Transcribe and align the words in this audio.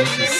Hadi. 0.00 0.30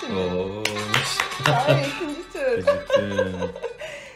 Şimdi. 0.00 0.20
İkinci 1.86 2.32
tur. 2.32 2.70
Acıktım. 2.70 3.50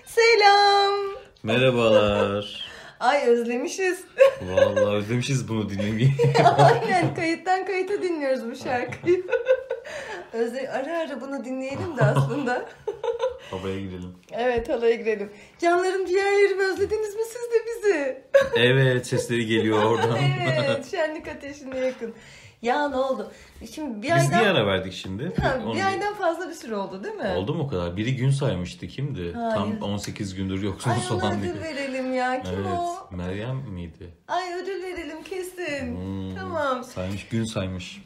Selam. 0.07 0.95
Merhabalar. 1.43 2.69
Ay 3.01 3.27
özlemişiz. 3.29 4.05
Vallahi 4.43 4.97
özlemişiz 4.97 5.49
bunu 5.49 5.71
dinlemeyi. 5.71 6.15
Aynen 6.59 7.15
kayıttan 7.15 7.67
kayıta 7.67 8.03
dinliyoruz 8.03 8.51
bu 8.51 8.57
şarkıyı. 8.65 9.23
Özle 10.33 10.71
ara 10.71 10.99
ara 10.99 11.21
bunu 11.21 11.45
dinleyelim 11.45 11.97
de 11.97 12.03
aslında. 12.03 12.69
Havaya 13.51 13.81
girelim. 13.81 14.15
Evet 14.33 14.69
halaya 14.69 14.95
girelim. 14.95 15.33
Canlarım 15.59 16.07
ciğerlerim 16.07 16.59
özlediniz 16.59 17.15
mi 17.15 17.23
siz 17.25 17.43
de 17.53 17.57
bizi? 17.67 18.23
Evet 18.57 19.07
sesleri 19.07 19.47
geliyor 19.47 19.83
oradan. 19.83 20.19
evet 20.65 20.91
şenlik 20.91 21.29
ateşine 21.29 21.79
yakın. 21.79 22.15
Ya 22.63 22.89
ne 22.89 22.97
oldu? 22.97 23.33
Şimdi 23.75 23.97
bir 23.97 24.03
Biz 24.03 24.11
aydan, 24.13 24.39
niye 24.41 24.51
ara 24.51 24.67
verdik 24.67 24.93
şimdi? 24.93 25.33
Ha, 25.43 25.59
Onu- 25.67 25.75
bir 25.75 25.87
aydan 25.87 26.15
fazla 26.15 26.49
bir 26.49 26.55
süre 26.55 26.77
oldu 26.77 27.05
değil 27.05 27.15
mi? 27.15 27.29
Oldu 27.37 27.55
mu 27.55 27.63
o 27.63 27.69
kadar? 27.69 27.97
Biri 27.97 28.17
gün 28.17 28.31
saymıştı 28.31 28.87
kimdi? 28.89 29.33
Hayır. 29.33 29.55
Tam 29.55 29.83
18 29.83 30.35
gündür 30.35 30.59
Ay 30.59 30.65
yoksunuz 30.65 31.11
ona 31.13 31.19
falan 31.21 31.41
ödül 31.41 31.61
verelim 31.61 32.15
ya. 32.15 32.43
Kim 32.43 32.55
Evet. 32.55 32.67
o? 32.79 33.09
Meryem 33.17 33.57
miydi? 33.57 34.09
Ay 34.29 34.55
ödül 34.63 34.83
verelim 34.83 35.23
kesin. 35.23 35.97
Hmm, 35.97 36.35
Tamam. 36.37 36.85
Saymış, 36.85 37.29
gün 37.29 37.45
saymış. 37.45 38.03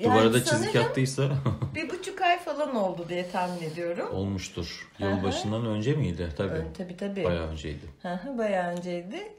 Yani 0.00 0.14
Duvara 0.14 0.32
da 0.32 0.44
çizik 0.44 0.74
yaptıysa 0.74 1.22
Bir 1.74 1.90
buçuk 1.90 2.20
ay 2.22 2.38
falan 2.38 2.76
oldu 2.76 3.06
diye 3.08 3.30
tahmin 3.30 3.62
ediyorum. 3.70 4.08
olmuştur. 4.14 4.88
Yılbaşından 4.98 5.66
önce 5.66 5.92
miydi? 5.92 6.28
Tabii. 6.36 6.50
Ön, 6.50 6.72
tabii 6.78 6.96
tabii. 6.96 7.24
Bayağı 7.24 7.46
önceydi. 7.48 7.84
Bayağı 8.38 8.72
önceydi. 8.72 9.32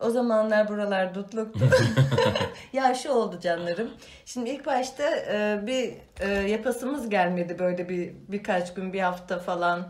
O 0.00 0.10
zamanlar 0.10 0.68
buralar 0.68 1.14
dutluktu. 1.14 1.60
ya 2.72 2.94
şu 2.94 3.10
oldu 3.10 3.40
canlarım. 3.40 3.90
Şimdi 4.26 4.50
ilk 4.50 4.66
başta 4.66 5.10
e, 5.16 5.60
bir 5.66 5.92
e, 6.20 6.28
yapasımız 6.50 7.08
gelmedi 7.08 7.58
böyle 7.58 7.88
bir 7.88 8.12
birkaç 8.28 8.74
gün 8.74 8.92
bir 8.92 9.00
hafta 9.00 9.38
falan. 9.38 9.88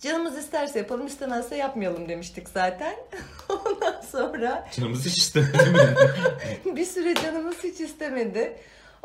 Canımız 0.00 0.38
isterse 0.38 0.78
yapalım 0.78 1.06
istemezse 1.06 1.56
yapmayalım 1.56 2.08
demiştik 2.08 2.48
zaten. 2.48 2.94
Ondan 3.48 4.00
sonra 4.00 4.68
Canımız 4.76 5.06
hiç 5.06 5.18
istemedi 5.18 5.70
mi? 5.70 6.76
bir 6.76 6.84
süre 6.84 7.14
canımız 7.14 7.64
hiç 7.64 7.80
istemedi. 7.80 8.56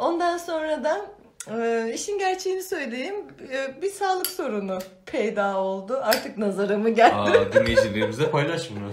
Ondan 0.02 0.38
sonra 0.38 0.84
da 0.84 1.02
e, 1.58 1.92
işin 1.94 2.20
gerçeğini 2.20 2.64
söyleyeyim 2.64 3.16
e, 3.54 3.82
bir 3.82 3.90
sağlık 3.90 4.28
sorunu 4.28 4.80
peyda 5.06 5.58
oldu. 5.60 6.00
Artık 6.04 6.38
nazara 6.38 6.78
mı 6.78 6.90
geldi? 6.90 7.16
Aa, 7.16 7.54
dinleyicilerimize 7.54 8.32
paylaş 8.32 8.70
bunu. 8.72 8.92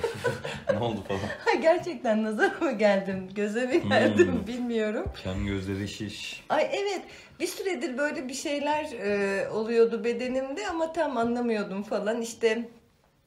ne 0.78 0.84
oldu 0.84 1.00
falan. 1.08 1.20
Ha, 1.20 1.54
Gerçekten 1.62 2.24
nazara 2.24 2.54
mı 2.60 2.72
geldim, 2.72 3.28
göze 3.34 3.66
mi 3.66 3.88
geldim 3.88 4.32
Hmm. 4.32 4.46
bilmiyorum. 4.46 5.04
Kem 5.24 5.46
gözleri 5.46 5.88
şiş. 5.88 6.44
Ay 6.48 6.68
evet 6.72 7.02
bir 7.40 7.46
süredir 7.46 7.98
böyle 7.98 8.28
bir 8.28 8.34
şeyler 8.34 8.84
e, 8.92 9.48
oluyordu 9.50 10.04
bedenimde 10.04 10.66
ama 10.68 10.92
tam 10.92 11.16
anlamıyordum 11.16 11.82
falan. 11.82 12.20
İşte 12.20 12.68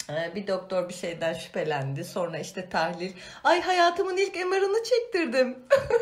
bir 0.10 0.48
doktor 0.48 0.90
bir 0.90 0.94
şeyden 0.94 1.34
şüphelendi. 1.34 2.04
Sonra 2.04 2.40
işte 2.40 2.70
tahlil. 2.70 3.12
Ay 3.44 3.62
hayatımın 3.62 4.18
ilk 4.18 4.36
MR'ını 4.36 4.84
çektirdim. 4.84 5.60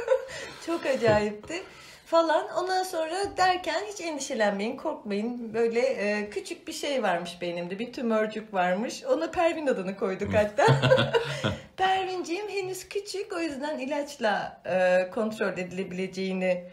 Çok 0.65 0.85
acayipti 0.85 1.63
falan. 2.05 2.47
Ondan 2.57 2.83
sonra 2.83 3.37
derken 3.37 3.81
hiç 3.91 4.01
endişelenmeyin, 4.01 4.77
korkmayın. 4.77 5.53
Böyle 5.53 5.79
e, 5.79 6.29
küçük 6.29 6.67
bir 6.67 6.73
şey 6.73 7.03
varmış 7.03 7.41
beynimde. 7.41 7.79
Bir 7.79 7.93
tümörcük 7.93 8.53
varmış. 8.53 9.03
Ona 9.03 9.31
Pervin 9.31 9.67
adını 9.67 9.97
koyduk 9.97 10.33
hatta. 10.33 10.65
Pervinciğim 11.77 12.49
henüz 12.49 12.89
küçük. 12.89 13.33
O 13.33 13.39
yüzden 13.39 13.79
ilaçla 13.79 14.61
e, 14.65 15.09
kontrol 15.09 15.57
edilebileceğini 15.57 16.63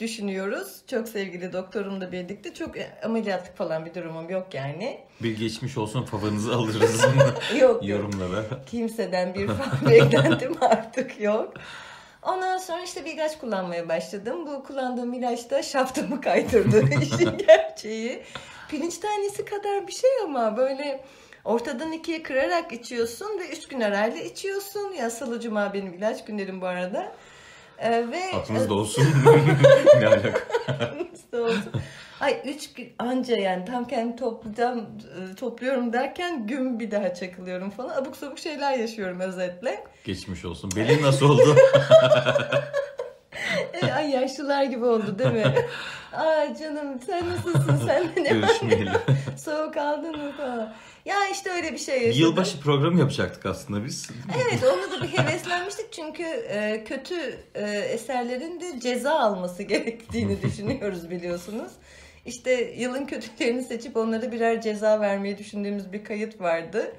düşünüyoruz. 0.00 0.82
Çok 0.90 1.08
sevgili 1.08 1.52
doktorumla 1.52 2.12
birlikte. 2.12 2.54
Çok 2.54 2.74
ameliyatlık 3.04 3.56
falan 3.56 3.86
bir 3.86 3.94
durumum 3.94 4.30
yok 4.30 4.54
yani. 4.54 5.00
Bir 5.22 5.38
geçmiş 5.38 5.78
olsun 5.78 6.04
favanızı 6.04 6.54
alırız 6.54 7.04
Yok. 7.60 7.88
yorumlara. 7.88 8.44
Kimseden 8.66 9.34
bir 9.34 9.46
falan 9.48 9.90
beklentim 9.90 10.54
artık 10.60 11.20
yok. 11.20 11.54
Ondan 12.22 12.58
sonra 12.58 12.82
işte 12.82 13.04
bir 13.04 13.14
ilaç 13.14 13.38
kullanmaya 13.38 13.88
başladım. 13.88 14.46
Bu 14.46 14.64
kullandığım 14.64 15.12
ilaç 15.12 15.50
da 15.50 15.62
şaftımı 15.62 16.20
kaydırdı 16.20 16.84
işin 17.02 17.38
gerçeği. 17.38 18.22
Pirinç 18.68 18.98
tanesi 18.98 19.44
kadar 19.44 19.86
bir 19.86 19.92
şey 19.92 20.10
ama 20.24 20.56
böyle 20.56 21.04
ortadan 21.44 21.92
ikiye 21.92 22.22
kırarak 22.22 22.72
içiyorsun 22.72 23.40
ve 23.40 23.48
üç 23.48 23.68
gün 23.68 23.80
arayla 23.80 24.22
içiyorsun. 24.22 24.92
Ya 24.92 25.10
salı 25.10 25.40
cuma 25.40 25.74
benim 25.74 25.92
ilaç 25.94 26.24
günlerim 26.24 26.60
bu 26.60 26.66
arada. 26.66 27.12
Ee, 27.78 27.90
ve 27.90 28.36
Aklınızda 28.36 28.74
olsun. 28.74 29.04
ne 30.00 30.06
alaka? 30.06 30.40
Aklınızda 30.68 31.42
olsun. 31.42 31.72
Ay 32.20 32.40
üç 32.44 32.72
gün 32.72 32.92
anca 32.98 33.36
yani 33.36 33.64
tam 33.64 33.86
kendimi 33.86 34.16
toplayacağım, 34.16 34.80
e, 34.80 35.34
topluyorum 35.34 35.92
derken 35.92 36.46
gün 36.46 36.80
bir 36.80 36.90
daha 36.90 37.14
çakılıyorum 37.14 37.70
falan. 37.70 38.02
Abuk 38.02 38.16
sabuk 38.16 38.38
şeyler 38.38 38.78
yaşıyorum 38.78 39.20
özetle. 39.20 39.84
Geçmiş 40.04 40.44
olsun. 40.44 40.70
Belin 40.76 41.02
nasıl 41.02 41.30
oldu? 41.30 41.56
E, 43.82 43.92
Ay 43.92 44.10
yaşlılar 44.10 44.64
gibi 44.64 44.84
oldu 44.84 45.18
değil 45.18 45.30
mi? 45.32 45.54
Ay 46.12 46.56
canım 46.58 47.00
sen 47.06 47.28
nasılsın? 47.28 47.80
Sen 47.86 48.16
de 48.16 48.24
ne 48.24 48.42
var? 48.42 48.48
Görüşmeyeli. 48.48 48.90
Soğuk 49.44 49.76
aldın 49.76 50.18
mı 50.18 50.32
falan. 50.36 50.74
Ya 51.04 51.16
işte 51.32 51.50
öyle 51.50 51.72
bir 51.72 51.78
şey 51.78 52.02
yaşadım. 52.06 52.20
yılbaşı 52.26 52.60
programı 52.60 52.98
yapacaktık 53.00 53.46
aslında 53.46 53.84
biz. 53.84 54.10
Evet 54.36 54.60
onu 54.64 54.92
da 55.00 55.02
bir 55.04 55.08
heveslenmiştik 55.18 55.92
çünkü 55.92 56.22
e, 56.24 56.84
kötü 56.84 57.14
e, 57.54 57.62
eserlerin 57.70 58.60
de 58.60 58.80
ceza 58.80 59.12
alması 59.18 59.62
gerektiğini 59.62 60.42
düşünüyoruz 60.42 61.10
biliyorsunuz. 61.10 61.72
İşte 62.26 62.74
yılın 62.76 63.06
kötülerini 63.06 63.62
seçip 63.62 63.96
onlara 63.96 64.32
birer 64.32 64.60
ceza 64.60 65.00
vermeyi 65.00 65.38
düşündüğümüz 65.38 65.92
bir 65.92 66.04
kayıt 66.04 66.40
vardı. 66.40 66.92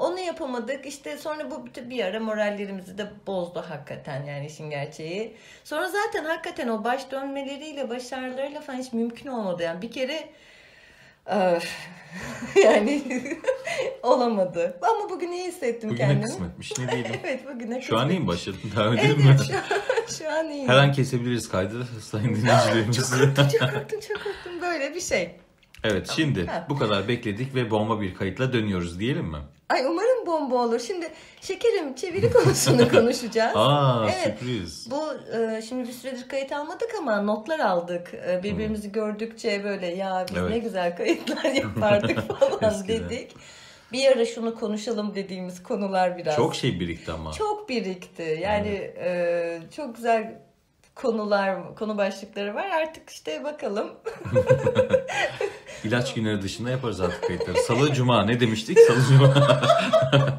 Onu 0.00 0.18
yapamadık. 0.20 0.86
İşte 0.86 1.16
sonra 1.18 1.50
bu 1.50 1.66
bir- 1.66 1.90
bir 1.90 2.04
ara 2.04 2.20
morallerimizi 2.20 2.98
de 2.98 3.06
bozdu 3.26 3.64
hakikaten 3.68 4.24
yani 4.24 4.46
işin 4.46 4.70
gerçeği. 4.70 5.36
Sonra 5.64 5.88
zaten 5.88 6.24
hakikaten 6.24 6.68
o 6.68 6.84
baş 6.84 7.10
dönmeleriyle, 7.10 7.90
baş 7.90 8.12
ağrılarıyla 8.12 8.60
falan 8.60 8.78
hiç 8.78 8.92
mümkün 8.92 9.28
olmadı. 9.30 9.62
Yani 9.62 9.82
bir 9.82 9.90
kere 9.92 10.28
yani 12.64 13.02
olamadı. 14.02 14.78
Ama 14.82 15.10
bugün 15.10 15.32
iyi 15.32 15.44
hissettim 15.48 15.90
Bugüne 15.90 16.06
kendimi. 16.06 16.24
kısmetmiş 16.24 16.78
ne 16.78 16.90
diyelim. 16.92 17.12
Evet 17.24 17.40
bugüne 17.54 17.80
Şu 17.82 17.98
an 17.98 18.10
iyi 18.10 18.20
mi 18.20 18.26
başladın? 18.26 18.58
Devam 18.76 18.92
edelim 18.98 19.16
mi? 19.18 19.24
Evet 19.28 19.40
şu 19.48 19.54
an, 19.56 20.32
şu 20.32 20.38
an 20.38 20.50
iyiyim. 20.50 20.68
Her 20.68 20.76
an 20.76 20.92
kesebiliriz 20.92 21.48
kaydı 21.48 21.86
sayın 22.02 22.34
dinleyicilerimiz. 22.34 22.96
çok 22.96 23.08
korktum 23.10 24.00
çok 24.08 24.24
korktum 24.24 24.62
böyle 24.62 24.94
bir 24.94 25.00
şey. 25.00 25.30
evet 25.84 26.10
şimdi 26.16 26.46
Ha. 26.46 26.66
bu 26.68 26.78
kadar 26.78 27.08
bekledik 27.08 27.54
ve 27.54 27.70
bomba 27.70 28.00
bir 28.00 28.14
kayıtla 28.14 28.52
dönüyoruz 28.52 29.00
diyelim 29.00 29.24
mi? 29.26 29.38
Ay 29.70 29.84
umarım 29.86 30.26
bomba 30.26 30.54
olur. 30.64 30.80
Şimdi 30.80 31.08
şekerim 31.40 31.94
çeviri 31.94 32.32
konusunu 32.32 32.88
konuşacağız. 32.90 33.52
Aa 33.56 34.06
Evet. 34.10 34.38
sürpriz. 34.38 34.90
Bu 34.90 35.02
e, 35.38 35.62
şimdi 35.62 35.88
bir 35.88 35.92
süredir 35.92 36.28
kayıt 36.28 36.52
almadık 36.52 36.90
ama 36.98 37.22
notlar 37.22 37.58
aldık. 37.60 38.14
E, 38.14 38.42
birbirimizi 38.42 38.92
gördükçe 38.92 39.64
böyle 39.64 39.86
ya 39.86 40.26
biz 40.28 40.36
Hmm. 40.36 40.42
Evet. 40.42 40.50
ne 40.50 40.58
güzel 40.58 40.96
kayıtlar 40.96 41.44
yapardık 41.54 42.18
falan 42.38 42.88
dedik. 42.88 43.32
Bir 43.92 44.06
ara 44.12 44.24
şunu 44.26 44.54
konuşalım 44.54 45.14
dediğimiz 45.14 45.62
konular 45.62 46.18
biraz. 46.18 46.36
Çok 46.36 46.54
şey 46.54 46.80
birikti 46.80 47.12
ama. 47.12 47.32
Çok 47.32 47.68
birikti. 47.68 48.38
Yani 48.42 48.92
e, 48.98 49.58
çok 49.76 49.96
güzel 49.96 50.38
konular, 51.02 51.74
konu 51.74 51.98
başlıkları 51.98 52.54
var. 52.54 52.66
Artık 52.70 53.10
işte 53.10 53.44
bakalım. 53.44 53.90
İlaç 55.84 56.14
günleri 56.14 56.42
dışında 56.42 56.70
yaparız 56.70 57.00
artık 57.00 57.22
kayıtları. 57.26 57.56
Salı 57.58 57.92
cuma 57.92 58.24
ne 58.24 58.40
demiştik? 58.40 58.78
Salı 58.78 58.98
cuma. 59.08 59.34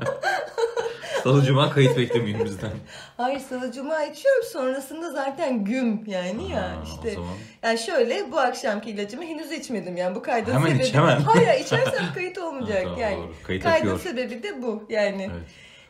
Salı 1.24 1.44
cuma 1.46 1.70
kayıt 1.72 1.98
beklemeyin 1.98 2.46
bizden. 2.46 2.72
Hayır 3.18 3.40
salı 3.40 3.72
cuma 3.72 4.04
içiyorum 4.04 4.44
sonrasında 4.54 5.12
zaten 5.12 5.66
güm 5.66 6.04
yani 6.08 6.52
ya 6.52 6.62
Ha, 6.62 6.84
işte. 6.86 7.12
zaman. 7.12 7.30
Yani 7.64 7.80
şöyle 7.80 8.32
bu 8.32 8.40
akşamki 8.40 8.90
ilacımı 8.90 9.24
henüz 9.24 9.52
içmedim 9.52 9.98
yani 9.98 10.16
bu 10.16 10.22
kaydın 10.22 10.54
Hemen 10.54 10.68
sebebi. 10.68 10.84
iç, 10.84 10.94
hemen. 10.94 11.22
Hayır 11.22 11.66
içersem 11.66 12.14
kayıt 12.14 12.38
olmayacak 12.38 12.76
Ha, 12.86 12.96
tamam, 12.96 13.00
yani. 13.00 13.18
doğru. 13.18 13.34
Kayıt 13.44 13.64
Kaydın 13.64 13.80
akıyor. 13.86 14.00
sebebi 14.00 14.44
de 14.44 14.62
bu 14.62 14.84
yani. 14.90 15.30
Evet. 15.32 15.44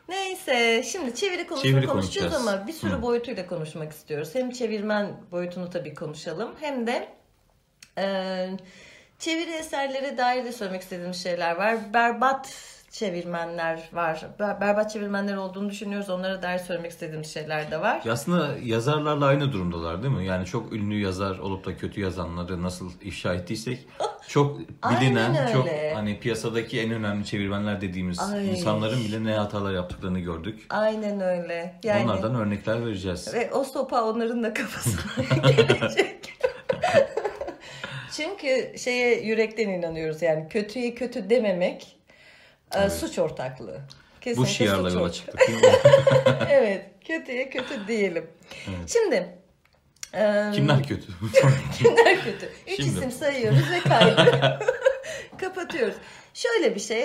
Neyse 0.08 0.82
şimdi 0.82 1.14
çeviri 1.14 1.46
konusunu 1.46 1.70
Çeviri 1.70 1.86
konuşacağız 1.86 2.34
ama 2.34 2.66
bir 2.66 2.72
sürü 2.72 2.92
Hı. 2.92 3.02
boyutuyla 3.02 3.46
konuşmak 3.46 3.92
istiyoruz. 3.92 4.34
Hem 4.34 4.50
çevirmen 4.50 5.16
boyutunu 5.30 5.70
tabii 5.70 5.94
konuşalım 5.94 6.54
hem 6.60 6.86
de 6.86 7.08
e, 7.98 8.04
çeviri 9.18 9.50
eserlere 9.50 10.18
dair 10.18 10.44
de 10.44 10.52
söylemek 10.52 10.82
istediğimiz 10.82 11.22
şeyler 11.22 11.56
var. 11.56 11.94
Berbat 11.94 12.54
çevirmenler 12.92 13.82
var. 13.92 14.26
Ber- 14.40 14.60
Berbat 14.60 14.90
çevirmenler 14.90 15.36
olduğunu 15.36 15.70
düşünüyoruz. 15.70 16.10
Onlara 16.10 16.42
dair 16.42 16.58
söylemek 16.58 16.90
istediğimiz 16.90 17.34
şeyler 17.34 17.70
de 17.70 17.80
var. 17.80 18.00
Ya 18.04 18.12
aslında 18.12 18.48
yazarlarla 18.62 19.26
aynı 19.26 19.52
durumdalar 19.52 20.02
değil 20.02 20.14
mi? 20.14 20.24
Yani 20.26 20.46
çok 20.46 20.72
ünlü 20.72 21.00
yazar 21.00 21.38
olup 21.38 21.66
da 21.66 21.76
kötü 21.76 22.00
yazanları 22.00 22.62
nasıl 22.62 22.90
ifşa 23.02 23.34
ettiysek 23.34 23.86
Çok 24.28 24.58
bilinen, 24.90 25.52
çok 25.52 25.68
hani 25.94 26.20
piyasadaki 26.20 26.80
en 26.80 26.90
önemli 26.90 27.24
çevirmenler 27.24 27.80
dediğimiz 27.80 28.18
Ay. 28.32 28.50
insanların 28.50 29.04
bile 29.04 29.24
ne 29.24 29.32
hatalar 29.34 29.72
yaptıklarını 29.74 30.18
gördük. 30.20 30.66
Aynen 30.70 31.20
öyle. 31.20 31.80
Yani 31.84 32.04
Onlardan 32.04 32.34
örnekler 32.34 32.86
vereceğiz. 32.86 33.34
ve 33.34 33.50
o 33.52 33.64
sopa 33.64 34.02
onların 34.02 34.42
da 34.42 34.54
kafasına 34.54 35.22
gelecek. 35.50 36.32
Çünkü 38.16 38.78
şeye 38.78 39.20
yürekten 39.22 39.68
inanıyoruz 39.68 40.22
yani 40.22 40.48
kötüye 40.48 40.94
kötü 40.94 41.30
dememek 41.30 41.96
e, 42.76 42.90
suç 42.90 43.18
ortaklığı. 43.18 43.80
Bu 44.16 44.20
Kesinlikle 44.20 44.52
şiarla 44.52 44.90
suç 44.90 44.98
yola 44.98 45.12
çıktık 45.12 45.40
evet, 46.50 46.86
kötüye 47.06 47.50
kötü 47.50 47.88
diyelim. 47.88 48.26
Şimdi 48.86 49.28
e, 50.14 50.50
Kimler 50.54 50.82
kötü? 50.82 51.06
kimler 51.78 52.24
kötü? 52.24 52.48
Üç 52.66 52.76
Şimdi. 52.76 52.88
isim 52.88 53.10
sayıyoruz 53.10 53.70
ve 53.70 53.80
kaydı 53.80 54.58
kapatıyoruz. 55.38 55.94
Şöyle 56.34 56.74
bir 56.74 56.80
şey, 56.80 57.02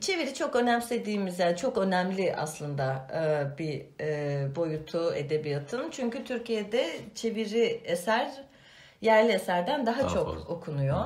çeviri 0.00 0.34
çok 0.34 0.56
önemsediğimiz 0.56 1.38
yani 1.38 1.56
çok 1.56 1.78
önemli 1.78 2.36
aslında 2.36 3.06
bir 3.58 3.82
boyutu 4.56 5.14
edebiyatın. 5.14 5.90
Çünkü 5.90 6.24
Türkiye'de 6.24 6.90
çeviri 7.14 7.80
eser 7.84 8.30
yerli 9.00 9.32
eserden 9.32 9.86
daha, 9.86 10.00
Daha 10.00 10.08
çok 10.08 10.26
fazla. 10.26 10.48
okunuyor. 10.48 11.04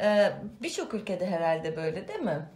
E, 0.00 0.32
Birçok 0.62 0.94
ülkede 0.94 1.26
herhalde 1.26 1.76
böyle 1.76 2.08
değil 2.08 2.20
mi? 2.20 2.48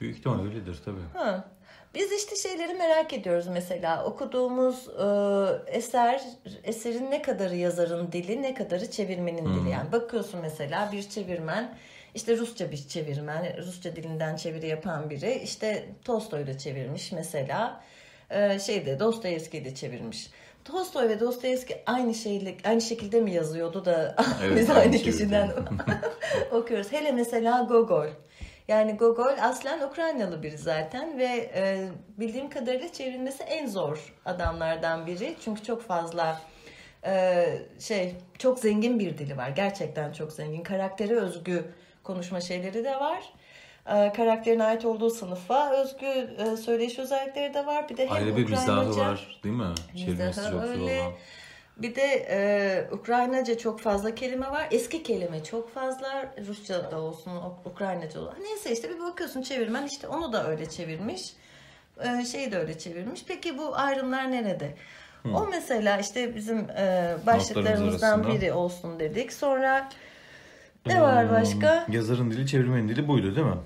Büyük 0.00 0.18
ihtimal 0.18 0.44
öyledir 0.44 0.80
tabii. 0.84 1.00
Ha. 1.14 1.48
Biz 1.94 2.12
işte 2.12 2.36
şeyleri 2.36 2.74
merak 2.74 3.12
ediyoruz 3.12 3.46
mesela 3.46 4.04
okuduğumuz 4.04 4.88
e, 4.88 5.72
eser 5.76 6.22
eserin 6.64 7.10
ne 7.10 7.22
kadarı 7.22 7.56
yazarın 7.56 8.12
dili 8.12 8.42
ne 8.42 8.54
kadarı 8.54 8.90
çevirmenin 8.90 9.54
dili 9.54 9.70
yani 9.70 9.92
bakıyorsun 9.92 10.40
mesela 10.40 10.92
bir 10.92 11.08
çevirmen 11.08 11.74
işte 12.14 12.36
Rusça 12.36 12.70
bir 12.70 12.88
çevirmen 12.88 13.56
Rusça 13.58 13.96
dilinden 13.96 14.36
çeviri 14.36 14.66
yapan 14.66 15.10
biri 15.10 15.32
işte 15.44 15.88
Tolstoy'da 16.04 16.58
çevirmiş 16.58 17.12
mesela 17.12 17.80
e, 18.30 18.58
şeyde 18.58 19.00
Dostoyevski'de 19.00 19.74
çevirmiş. 19.74 20.30
Tolstoy 20.70 21.08
ve 21.08 21.20
Dostoyevski 21.20 21.82
aynı 21.86 22.14
şeyle 22.14 22.56
aynı 22.64 22.80
şekilde 22.80 23.20
mi 23.20 23.34
yazıyordu 23.34 23.84
da 23.84 24.16
Evet, 24.44 24.58
biz 24.60 24.70
aynı 24.70 24.80
aynı 24.80 24.98
kişiden 24.98 25.50
okuyoruz. 26.52 26.92
Hele 26.92 27.12
mesela 27.12 27.62
Gogol. 27.62 28.06
Yani 28.68 28.96
Gogol 28.96 29.38
aslen 29.40 29.80
Ukraynalı 29.80 30.42
biri 30.42 30.58
zaten 30.58 31.18
ve 31.18 31.50
e, 31.54 31.88
bildiğim 32.18 32.50
kadarıyla 32.50 32.92
çevrilmesi 32.92 33.42
en 33.42 33.66
zor 33.66 34.14
adamlardan 34.24 35.06
biri. 35.06 35.36
Çünkü 35.44 35.62
çok 35.62 35.82
fazla 35.82 36.40
e, 37.06 37.44
şey 37.80 38.14
çok 38.38 38.58
zengin 38.58 38.98
bir 38.98 39.18
dili 39.18 39.36
var. 39.36 39.48
Gerçekten 39.48 40.12
çok 40.12 40.32
zengin. 40.32 40.62
Karaktere 40.62 41.14
özgü 41.14 41.64
konuşma 42.02 42.40
şeyleri 42.40 42.84
de 42.84 43.00
var. 43.00 43.32
E, 43.94 44.12
karakterin 44.12 44.60
ait 44.60 44.84
olduğu 44.84 45.10
sınıfa 45.10 45.70
özgü 45.70 46.06
e, 46.06 46.56
söyleyiş 46.56 46.98
özellikleri 46.98 47.54
de 47.54 47.66
var. 47.66 47.88
Bir 47.88 47.96
de 47.96 48.06
hem 48.06 48.12
Ayrı 48.12 48.36
bir 48.36 48.50
mizahı 48.50 48.96
var 48.96 49.40
değil 49.44 49.54
mi? 49.54 49.74
Çevirmesi 49.96 50.40
çok 50.40 50.50
zor 50.52 50.62
öyle. 50.62 51.00
olan. 51.00 51.12
Bir 51.76 51.94
de 51.94 52.26
e, 52.30 52.94
Ukraynaca 52.94 53.58
çok 53.58 53.80
fazla 53.80 54.14
kelime 54.14 54.50
var. 54.50 54.68
Eski 54.70 55.02
kelime 55.02 55.44
çok 55.44 55.74
fazla. 55.74 56.34
Rusça 56.46 56.90
da 56.90 57.00
olsun, 57.00 57.30
Uk- 57.30 57.70
Ukraynaca 57.70 58.20
olsun. 58.20 58.34
Neyse 58.42 58.72
işte 58.72 58.90
bir 58.90 59.00
bakıyorsun 59.00 59.42
çevirmen 59.42 59.86
işte 59.86 60.08
onu 60.08 60.32
da 60.32 60.48
öyle 60.48 60.70
çevirmiş. 60.70 61.32
E, 62.04 62.24
şeyi 62.24 62.52
de 62.52 62.58
öyle 62.58 62.78
çevirmiş. 62.78 63.24
Peki 63.28 63.58
bu 63.58 63.76
ayrımlar 63.76 64.32
nerede? 64.32 64.74
O 65.34 65.46
mesela 65.50 65.98
işte 65.98 66.34
bizim 66.36 66.58
e, 66.58 67.16
başlıklarımızdan 67.26 68.28
biri 68.28 68.52
olsun 68.52 69.00
dedik. 69.00 69.32
Sonra 69.32 69.88
ne 70.86 71.02
var 71.02 71.30
başka? 71.30 71.86
Hmm, 71.86 71.94
Yazarın 71.94 72.30
dili, 72.30 72.46
çevirmenin 72.46 72.88
dili 72.88 73.08
buydu 73.08 73.36
değil 73.36 73.46
mi? 73.46 73.56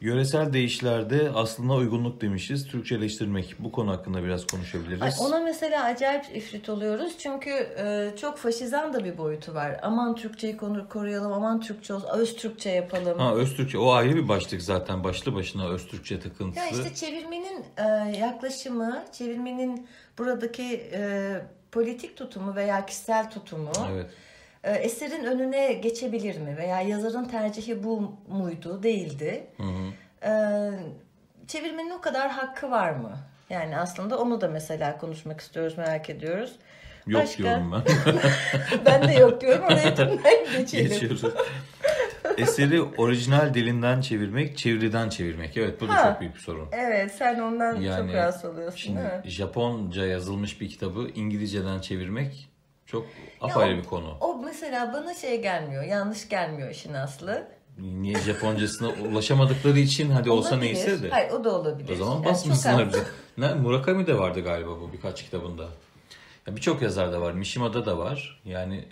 Yöresel 0.00 0.52
deyişlerde 0.52 1.30
aslında 1.34 1.74
uygunluk 1.74 2.20
demişiz. 2.20 2.66
Türkçeleştirmek. 2.68 3.54
Bu 3.58 3.72
konu 3.72 3.90
hakkında 3.90 4.24
biraz 4.24 4.46
konuşabiliriz. 4.46 5.02
Ay, 5.02 5.10
ona 5.20 5.40
mesela 5.40 5.84
acayip 5.84 6.24
ifrit 6.36 6.68
oluyoruz 6.68 7.12
çünkü 7.18 7.50
e, 7.50 8.10
çok 8.20 8.38
faşizan 8.38 8.92
da 8.92 9.04
bir 9.04 9.18
boyutu 9.18 9.54
var. 9.54 9.80
Aman 9.82 10.14
Türkçeyi 10.14 10.56
koruyalım, 10.88 11.32
aman 11.32 11.60
Türkçe 11.60 11.94
olsun, 11.94 12.08
öz 12.14 12.36
Türkçe 12.36 12.70
yapalım. 12.70 13.18
Ha 13.18 13.34
Öztürkçe 13.34 13.78
o 13.78 13.92
ayrı 13.92 14.16
bir 14.16 14.28
başlık 14.28 14.62
zaten 14.62 15.04
başlı 15.04 15.34
başına 15.34 15.68
Öztürkçe 15.68 16.20
takıntısı. 16.20 16.64
Ya 16.76 16.82
işte 16.82 16.94
çevirmenin 16.94 17.64
e, 17.76 17.82
yaklaşımı, 18.18 19.04
çevirmenin 19.12 19.86
buradaki 20.18 20.90
e, 20.92 21.32
politik 21.72 22.16
tutumu 22.16 22.54
veya 22.54 22.86
kişisel 22.86 23.30
tutumu 23.30 23.70
Evet. 23.92 24.10
E, 24.64 24.72
eserin 24.72 25.24
önüne 25.24 25.72
geçebilir 25.72 26.38
mi? 26.40 26.56
Veya 26.56 26.80
yazarın 26.80 27.24
tercihi 27.24 27.84
bu 27.84 28.12
muydu, 28.28 28.82
değildi? 28.82 29.46
Hı 29.56 29.62
hı. 29.62 29.92
E, 30.28 30.32
çevirmenin 31.46 31.90
o 31.90 32.00
kadar 32.00 32.30
hakkı 32.30 32.70
var 32.70 32.90
mı? 32.90 33.18
Yani 33.50 33.76
aslında 33.78 34.18
onu 34.18 34.40
da 34.40 34.48
mesela 34.48 34.98
konuşmak 34.98 35.40
istiyoruz, 35.40 35.78
merak 35.78 36.10
ediyoruz. 36.10 36.52
Yok 37.06 37.22
Başka? 37.22 37.42
diyorum 37.42 37.72
ben. 37.72 37.82
ben 38.86 39.08
de 39.08 39.12
yok 39.12 39.40
diyorum, 39.40 39.64
oraya 39.64 39.94
tırnak 39.94 40.22
geçelim. 40.58 40.88
Geçiyoruz. 40.88 41.22
Eseri 42.38 42.82
orijinal 42.82 43.54
dilinden 43.54 44.00
çevirmek, 44.00 44.58
çeviriden 44.58 45.08
çevirmek. 45.08 45.56
Evet 45.56 45.80
bu 45.80 45.88
da 45.88 45.94
Ha. 45.94 46.10
çok 46.10 46.20
büyük 46.20 46.34
bir 46.34 46.40
sorun. 46.40 46.68
Evet, 46.72 47.14
sen 47.14 47.38
ondan 47.40 47.80
Yani 47.80 48.06
çok 48.06 48.16
rahatsız 48.16 48.44
oluyorsun 48.44 48.78
Şimdi 48.78 48.98
değil 48.98 49.08
mi? 49.08 49.30
Japonca 49.30 50.06
yazılmış 50.06 50.60
bir 50.60 50.68
kitabı 50.68 51.08
İngilizceden 51.14 51.80
çevirmek 51.80 52.51
çok 52.92 53.06
apayrı 53.40 53.78
bir 53.78 53.84
konu. 53.84 54.16
O 54.20 54.42
mesela 54.44 54.92
bana 54.92 55.14
şey 55.14 55.42
gelmiyor, 55.42 55.82
yanlış 55.84 56.28
gelmiyor 56.28 56.70
işin 56.70 56.94
aslı. 56.94 57.48
Niye 57.78 58.18
Japoncasına 58.20 58.88
ulaşamadıkları 59.12 59.78
için 59.78 60.10
hadi 60.10 60.30
olsa 60.30 60.48
Olabilir. 60.54 60.74
neyse 60.74 61.02
de. 61.02 61.10
Hayır 61.10 61.30
o 61.30 61.44
da 61.44 61.54
olabilir. 61.54 61.92
O 61.92 61.94
zaman 61.96 62.14
Yani 62.14 62.24
basmasınlar 62.24 62.84
çok 62.84 62.92
bize. 62.94 63.04
Ne, 63.38 63.54
Murakami 63.54 64.06
de 64.06 64.18
vardı 64.18 64.40
galiba 64.40 64.70
bu 64.70 64.90
birkaç 64.92 65.24
kitabında. 65.24 65.62
Ya 66.46 66.56
Birçok 66.56 66.82
yazar 66.82 67.12
da 67.12 67.20
var. 67.20 67.32
Mishima'da 67.32 67.86
da 67.86 67.98
var. 67.98 68.40
Yani 68.44 68.84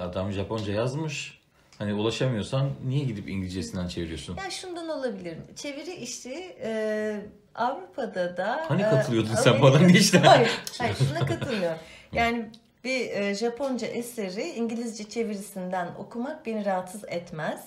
adam 0.00 0.32
Japonca 0.32 0.72
yazmış. 0.72 1.38
Hani 1.78 1.94
ulaşamıyorsan 1.94 2.70
niye 2.86 3.04
gidip 3.04 3.28
İngilizcesinden 3.28 3.88
çeviriyorsun? 3.88 4.36
Ya 4.36 4.50
şundan 4.50 4.88
olabilir. 4.88 5.36
Çeviri 5.56 5.94
işi 5.94 6.56
e, 6.62 7.20
Avrupa'da 7.54 8.36
da... 8.36 8.64
Hani 8.68 8.82
e, 8.82 8.84
katılıyordun 8.84 9.34
sen 9.34 9.50
Amerika- 9.52 9.62
bana, 9.62 9.78
ne 9.78 9.92
işte? 9.92 10.18
Hayır, 10.18 10.50
hayır 10.78 10.96
şuna 11.08 11.26
katılmıyorum. 11.26 11.78
Yani 12.12 12.48
bir 12.84 13.10
e, 13.10 13.34
Japonca 13.34 13.86
eseri 13.86 14.48
İngilizce 14.48 15.08
çevirisinden 15.08 15.88
okumak 15.98 16.46
beni 16.46 16.64
rahatsız 16.64 17.04
etmez. 17.04 17.64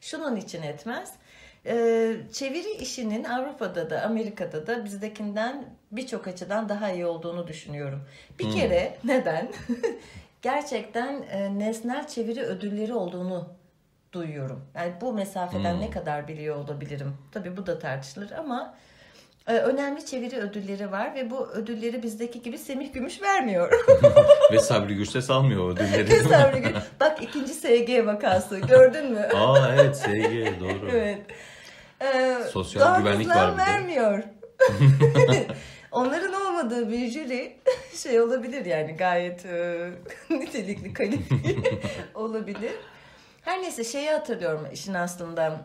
Şunun 0.00 0.36
için 0.36 0.62
etmez. 0.62 1.12
E, 1.66 2.16
çeviri 2.32 2.70
işinin 2.70 3.24
Avrupa'da 3.24 3.90
da 3.90 4.02
Amerika'da 4.02 4.66
da 4.66 4.84
bizdekinden 4.84 5.64
birçok 5.92 6.28
açıdan 6.28 6.68
daha 6.68 6.90
iyi 6.90 7.06
olduğunu 7.06 7.48
düşünüyorum. 7.48 8.04
Bir 8.38 8.52
kere 8.52 8.98
neden? 9.04 9.48
Gerçekten 10.42 11.22
e, 11.22 11.58
nesnel 11.58 12.08
çeviri 12.08 12.42
ödülleri 12.42 12.94
olduğunu 12.94 13.48
duyuyorum. 14.12 14.64
Yani 14.74 14.92
bu 15.00 15.12
mesafeden 15.12 15.80
ne 15.80 15.90
kadar 15.90 16.28
biliyor 16.28 16.56
olabilirim? 16.56 17.16
Tabii 17.32 17.56
bu 17.56 17.66
da 17.66 17.78
tartışılır 17.78 18.30
ama 18.30 18.74
önemli 19.52 20.06
çeviri 20.06 20.36
ödülleri 20.36 20.92
var 20.92 21.14
ve 21.14 21.30
bu 21.30 21.46
ödülleri 21.48 22.02
bizdeki 22.02 22.42
gibi 22.42 22.58
Semih 22.58 22.92
Gümüş 22.92 23.22
vermiyor. 23.22 23.72
Ve 24.52 24.58
Sabri 24.58 24.94
Gürses 24.94 25.30
almıyor 25.30 25.72
ödülleri. 25.72 26.22
Sabri 26.22 26.58
Gül- 26.62 26.74
Bak 27.00 27.22
ikinci 27.22 27.54
SG 27.54 28.06
vakası 28.06 28.58
gördün 28.58 29.12
mü? 29.12 29.20
Aa 29.34 29.68
evet 29.74 29.96
SG 29.96 30.60
doğru. 30.60 30.90
evet. 30.92 31.18
Ee, 32.02 32.38
Sosyal 32.50 32.98
güvenlik 32.98 33.28
var 33.28 33.52
bir 33.52 33.58
vermiyor. 33.58 34.22
Onların 35.92 36.32
olmadığı 36.32 36.90
bir 36.90 37.10
jüri 37.10 37.56
şey 37.96 38.20
olabilir 38.20 38.64
yani 38.64 38.96
gayet 38.96 39.46
e, 39.46 39.90
nitelikli 40.30 40.92
kalifiye 40.92 41.56
olabilir. 42.14 42.72
Her 43.42 43.62
neyse 43.62 43.84
şeyi 43.84 44.10
hatırlıyorum 44.10 44.68
işin 44.72 44.94
aslında. 44.94 45.60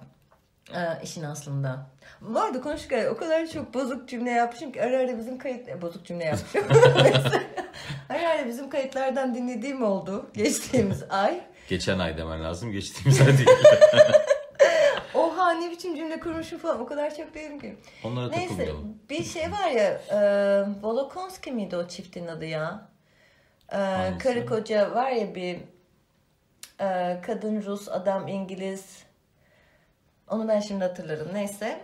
E, 0.75 1.03
işin 1.03 1.23
aslında. 1.23 1.85
Bu 2.21 2.39
arada 2.39 2.61
konuşurken 2.61 3.05
o 3.07 3.17
kadar 3.17 3.47
çok 3.47 3.73
bozuk 3.73 4.09
cümle 4.09 4.31
yapmışım 4.31 4.71
ki 4.71 4.81
ara 4.83 4.97
ara 4.97 5.17
bizim 5.17 5.37
kayıt... 5.37 5.69
e, 5.69 5.81
Bozuk 5.81 6.05
cümle 6.05 6.23
yapmışım. 6.25 6.63
Ara 8.09 8.29
ara 8.29 8.47
bizim 8.47 8.69
kayıtlardan 8.69 9.35
dinlediğim 9.35 9.83
oldu 9.83 10.29
geçtiğimiz 10.33 11.03
ay. 11.09 11.41
Geçen 11.69 11.99
ay 11.99 12.17
demen 12.17 12.43
lazım. 12.43 12.71
Geçtiğimiz 12.71 13.21
ay 13.21 13.27
değil. 13.37 13.49
Oha 15.13 15.51
ne 15.51 15.71
biçim 15.71 15.95
cümle 15.95 16.19
kurmuşum 16.19 16.59
falan 16.59 16.79
o 16.81 16.85
kadar 16.85 17.15
çok 17.15 17.33
dedim 17.33 17.59
ki. 17.59 17.75
Onlara 18.03 18.27
Neyse 18.29 18.47
takılmayalım. 18.47 18.97
bir 19.09 19.23
şey 19.23 19.51
var 19.51 19.67
ya 19.69 20.01
e, 20.11 20.19
Volokonski 20.81 21.51
miydi 21.51 21.75
o 21.77 21.87
çiftin 21.87 22.27
adı 22.27 22.45
ya? 22.45 22.89
E, 23.71 23.75
Hangisi? 23.77 24.23
karı 24.23 24.45
koca 24.45 24.95
var 24.95 25.11
ya 25.11 25.35
bir 25.35 25.57
e, 26.81 27.21
kadın 27.25 27.61
Rus 27.61 27.89
adam 27.89 28.27
İngiliz. 28.27 29.03
Onu 30.29 30.47
ben 30.47 30.59
şimdi 30.59 30.83
hatırlarım 30.83 31.27
neyse. 31.33 31.79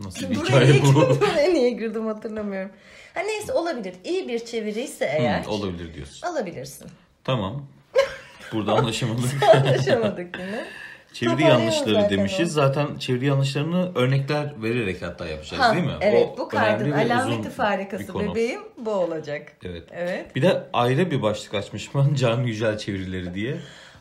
Nasıl 0.00 0.30
bir 0.30 0.34
hikaye 0.34 0.82
bu? 0.82 0.94
buraya 1.20 1.48
niye 1.52 1.70
girdim 1.70 2.06
hatırlamıyorum. 2.06 2.70
Ha 3.14 3.20
neyse 3.20 3.52
olabilir. 3.52 3.94
İyi 4.04 4.28
bir 4.28 4.44
çeviri 4.44 4.80
ise 4.82 5.04
eğer 5.18 5.44
Hı, 5.44 5.50
olabilir 5.50 5.94
diyorsun. 5.94 6.26
alabilirsin. 6.26 6.88
Tamam. 7.24 7.66
Burada 8.52 8.72
anlaşamadık. 8.72 9.42
Anlaşamadık 9.54 10.38
yine. 10.38 10.64
Çeviri 11.12 11.42
yanlışları 11.42 11.94
zaten 11.94 12.10
demişiz. 12.10 12.48
o. 12.58 12.60
Zaten 12.60 12.98
çeviri 12.98 13.26
yanlışlarını 13.26 13.94
örnekler 13.94 14.62
vererek 14.62 15.02
hatta 15.02 15.26
yapacağız 15.26 15.62
Ha, 15.62 15.74
değil 15.74 15.84
mi? 15.84 15.92
Evet 16.00 16.28
O 16.34 16.38
bu 16.38 16.48
kaydın 16.48 16.90
alameti 16.92 17.50
farikası 17.50 18.18
bebeğim 18.18 18.60
bu 18.78 18.90
olacak. 18.90 19.52
Evet. 19.64 19.82
Evet. 19.92 20.36
Bir 20.36 20.42
de 20.42 20.62
ayrı 20.72 21.10
bir 21.10 21.22
başlık 21.22 21.54
açmış 21.54 21.94
ben 21.94 22.14
Can 22.14 22.42
Yücel 22.42 22.78
çevirileri 22.78 23.34
diye. 23.34 23.56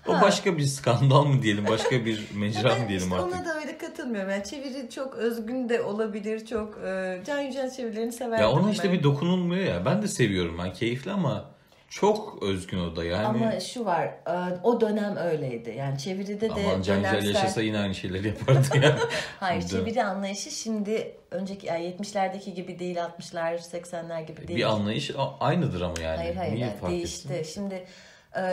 O 0.07 0.13
Ha. 0.13 0.21
başka 0.21 0.57
bir 0.57 0.63
skandal 0.63 1.25
mı 1.25 1.41
diyelim, 1.43 1.67
başka 1.67 2.05
bir 2.05 2.27
mecra 2.35 2.75
mı 2.75 2.87
diyelim 2.89 3.07
işte 3.07 3.15
artık. 3.15 3.35
ona 3.35 3.45
da 3.45 3.59
öyle 3.59 3.77
katılmıyorum. 3.77 4.29
Yani 4.31 4.43
çeviri 4.43 4.89
çok 4.89 5.15
özgün 5.15 5.69
de 5.69 5.81
olabilir. 5.81 6.45
Çok 6.45 6.77
e, 6.85 7.21
Can 7.27 7.39
Yücel 7.39 7.71
çevirilerini 7.71 8.11
severdim 8.11 8.45
Ya 8.45 8.51
ona 8.51 8.71
işte 8.71 8.83
ben. 8.83 8.93
bir 8.93 9.03
dokunulmuyor 9.03 9.63
ya. 9.65 9.85
Ben 9.85 10.01
de 10.01 10.07
seviyorum. 10.07 10.57
Ben 10.63 10.73
keyifli 10.73 11.11
ama 11.11 11.45
çok 11.89 12.43
özgün 12.43 12.79
o 12.79 12.95
da 12.95 13.03
yani. 13.03 13.25
Ama 13.25 13.59
şu 13.59 13.85
var, 13.85 14.03
e, 14.05 14.59
o 14.63 14.81
dönem 14.81 15.15
öyleydi. 15.17 15.75
Yani 15.77 15.97
çeviride 15.99 16.41
de 16.41 16.51
Aman 16.53 16.81
Can 16.81 17.03
dönemsel- 17.03 17.27
yaşasa 17.27 17.61
yine 17.61 17.79
aynı 17.79 17.95
şeyleri 17.95 18.27
yapardı 18.27 18.67
yani. 18.75 18.95
Hayır, 19.39 19.61
çeviri 19.61 20.03
anlayışı 20.03 20.51
şimdi 20.51 21.15
önceki 21.31 21.67
yani 21.67 21.95
70'lerdeki 21.99 22.53
gibi 22.53 22.79
değil, 22.79 22.95
60'lar, 22.97 23.57
80'ler 23.57 24.25
gibi 24.27 24.47
değil. 24.47 24.59
Bir 24.59 24.63
anlayış 24.71 25.11
aynıdır 25.39 25.81
ama 25.81 25.93
yani. 26.03 26.17
Hayır 26.17 26.35
hayır 26.35 26.53
Niye 26.55 26.65
yani 26.65 26.77
fark 26.77 26.91
değişti. 26.91 27.33
etsin? 27.33 27.53
Şimdi 27.61 27.85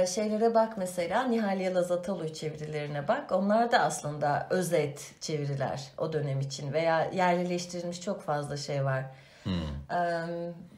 şeylere 0.06 0.54
bak 0.54 0.76
mesela 0.76 1.22
Nihal 1.22 1.60
Yalaz 1.60 1.90
Atalıoy 1.90 2.32
çevirilerine 2.32 3.08
bak. 3.08 3.32
Onlar 3.32 3.72
da 3.72 3.78
aslında 3.78 4.46
özet 4.50 5.14
çeviriler 5.20 5.82
o 5.98 6.12
dönem 6.12 6.40
için 6.40 6.72
veya 6.72 7.04
yerlileştirilmiş 7.04 8.00
çok 8.00 8.22
fazla 8.22 8.56
şey 8.56 8.84
var. 8.84 9.04
Hmm. 9.42 9.52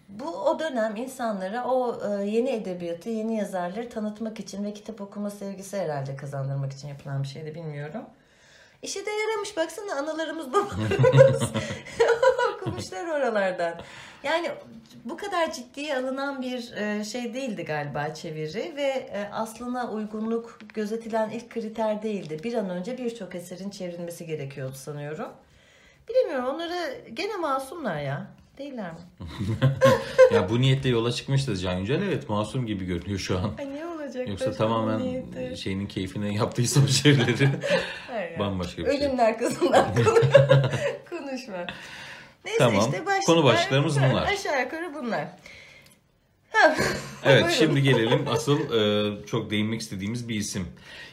Bu 0.09 0.37
o 0.37 0.59
dönem 0.59 0.97
insanlara 0.97 1.65
o 1.65 2.01
e, 2.09 2.25
yeni 2.25 2.51
edebiyatı, 2.51 3.09
yeni 3.09 3.37
yazarları 3.37 3.89
tanıtmak 3.89 4.41
için 4.41 4.65
ve 4.65 4.73
kitap 4.73 5.01
okuma 5.01 5.31
sevgisi 5.31 5.79
herhalde 5.79 6.17
kazandırmak 6.17 6.73
için 6.73 6.89
yapılan 6.89 7.23
bir 7.23 7.29
şeydi 7.29 7.55
bilmiyorum. 7.55 8.03
İşe 8.83 9.07
de 9.07 9.11
yaramış 9.11 9.57
baksana 9.57 9.95
analarımız 9.95 10.53
babalarımız 10.53 11.43
okumuşlar 12.55 13.07
oralardan. 13.07 13.75
Yani 14.25 14.51
bu 15.05 15.17
kadar 15.17 15.53
ciddiye 15.53 15.97
alınan 15.97 16.43
bir 16.43 16.73
e, 16.73 17.05
şey 17.05 17.35
değildi 17.35 17.65
galiba 17.65 18.15
çeviri 18.15 18.73
ve 18.77 18.83
e, 18.83 19.29
aslına 19.33 19.91
uygunluk 19.91 20.59
gözetilen 20.75 21.31
ilk 21.31 21.51
kriter 21.51 22.03
değildi. 22.03 22.41
Bir 22.45 22.55
an 22.55 22.71
önce 22.71 22.99
birçok 22.99 23.35
eserin 23.35 23.71
çevrilmesi 23.71 24.27
gerekiyordu 24.27 24.75
sanıyorum. 24.75 25.29
Bilemiyorum 26.09 26.45
onları 26.55 26.99
gene 27.15 27.37
masumlar 27.37 28.01
ya. 28.03 28.27
Değiller 28.59 28.91
mi? 28.93 28.99
Ya 30.35 30.49
bu 30.51 30.61
niyetle 30.61 30.89
yola 30.89 31.13
çıkmıştı 31.13 31.57
Can 31.57 31.79
Yücel. 31.79 32.03
Evet 32.03 32.29
masum 32.29 32.67
gibi 32.67 32.85
görünüyor 32.85 33.19
şu 33.19 33.39
an. 33.39 33.53
Ay 33.59 33.75
ne 33.75 33.87
olacak? 33.87 34.29
Yoksa 34.29 34.53
tamamen 34.53 34.99
niyeti? 34.99 35.57
şeyinin 35.57 35.87
keyfine 35.87 36.35
yaptıysa 36.35 36.81
o 36.85 36.89
şeyleri 36.89 37.49
bambaşka 38.39 38.83
bir 38.85 38.91
şey. 38.91 38.97
Ölümün 38.99 39.19
arkasından 39.19 39.95
konu- 40.05 40.71
konuşma. 41.11 41.67
Neyse 42.45 42.59
Tamam. 42.59 42.81
işte 42.81 43.07
başlıklar, 43.07 43.23
Konu 43.27 43.45
başlıklarımız 43.45 43.97
bunlar. 43.97 44.27
Aşağı 44.27 44.61
yukarı 44.61 44.95
bunlar. 44.95 45.29
Evet 47.25 47.51
şimdi 47.59 47.83
gelelim 47.83 48.29
asıl 48.31 48.59
e, 48.59 49.27
çok 49.27 49.51
değinmek 49.51 49.81
istediğimiz 49.81 50.29
bir 50.29 50.35
isim. 50.35 50.67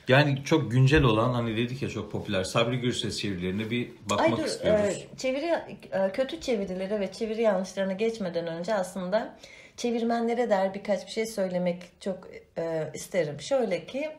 Yani 0.07 0.43
çok 0.45 0.71
güncel 0.71 1.03
olan 1.03 1.33
hani 1.33 1.57
dedik 1.57 1.81
ya 1.81 1.89
çok 1.89 2.11
popüler 2.11 2.43
Sabri 2.43 2.77
Gürses 2.77 3.19
çevirilerine 3.19 3.69
bir 3.69 3.89
bakmak 4.09 4.29
Ay 4.31 4.37
dur, 4.37 4.45
istiyoruz. 4.45 5.07
e, 5.13 5.17
çeviri 5.17 5.45
e, 5.91 6.11
kötü 6.13 6.41
çevirilere 6.41 6.99
ve 6.99 7.11
çeviri 7.11 7.41
yanlışlarına 7.41 7.93
geçmeden 7.93 8.47
önce 8.47 8.73
aslında 8.73 9.37
çevirmenlere 9.77 10.49
dair 10.49 10.73
birkaç 10.73 11.05
bir 11.05 11.11
şey 11.11 11.25
söylemek 11.25 11.83
çok 11.99 12.27
e, 12.57 12.91
isterim. 12.93 13.41
Şöyle 13.41 13.85
ki 13.85 14.09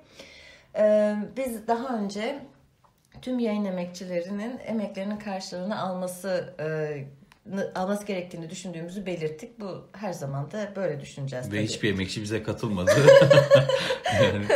e, 0.78 1.14
biz 1.36 1.66
daha 1.66 1.98
önce 1.98 2.38
tüm 3.22 3.38
yayın 3.38 3.64
emekçilerinin 3.64 4.60
emeklerinin 4.66 5.18
karşılığını 5.18 5.80
alması 5.80 6.54
e, 6.60 7.04
alması 7.74 8.06
gerektiğini 8.06 8.50
düşündüğümüzü 8.50 9.06
belirttik. 9.06 9.60
Bu 9.60 9.88
her 9.92 10.12
zaman 10.12 10.50
da 10.50 10.72
böyle 10.76 11.00
düşüneceğiz. 11.00 11.46
Ve 11.46 11.56
tabii. 11.56 11.62
hiçbir 11.62 11.92
emekçi 11.92 12.22
bize 12.22 12.42
katılmadı. 12.42 12.90
yani 14.22 14.46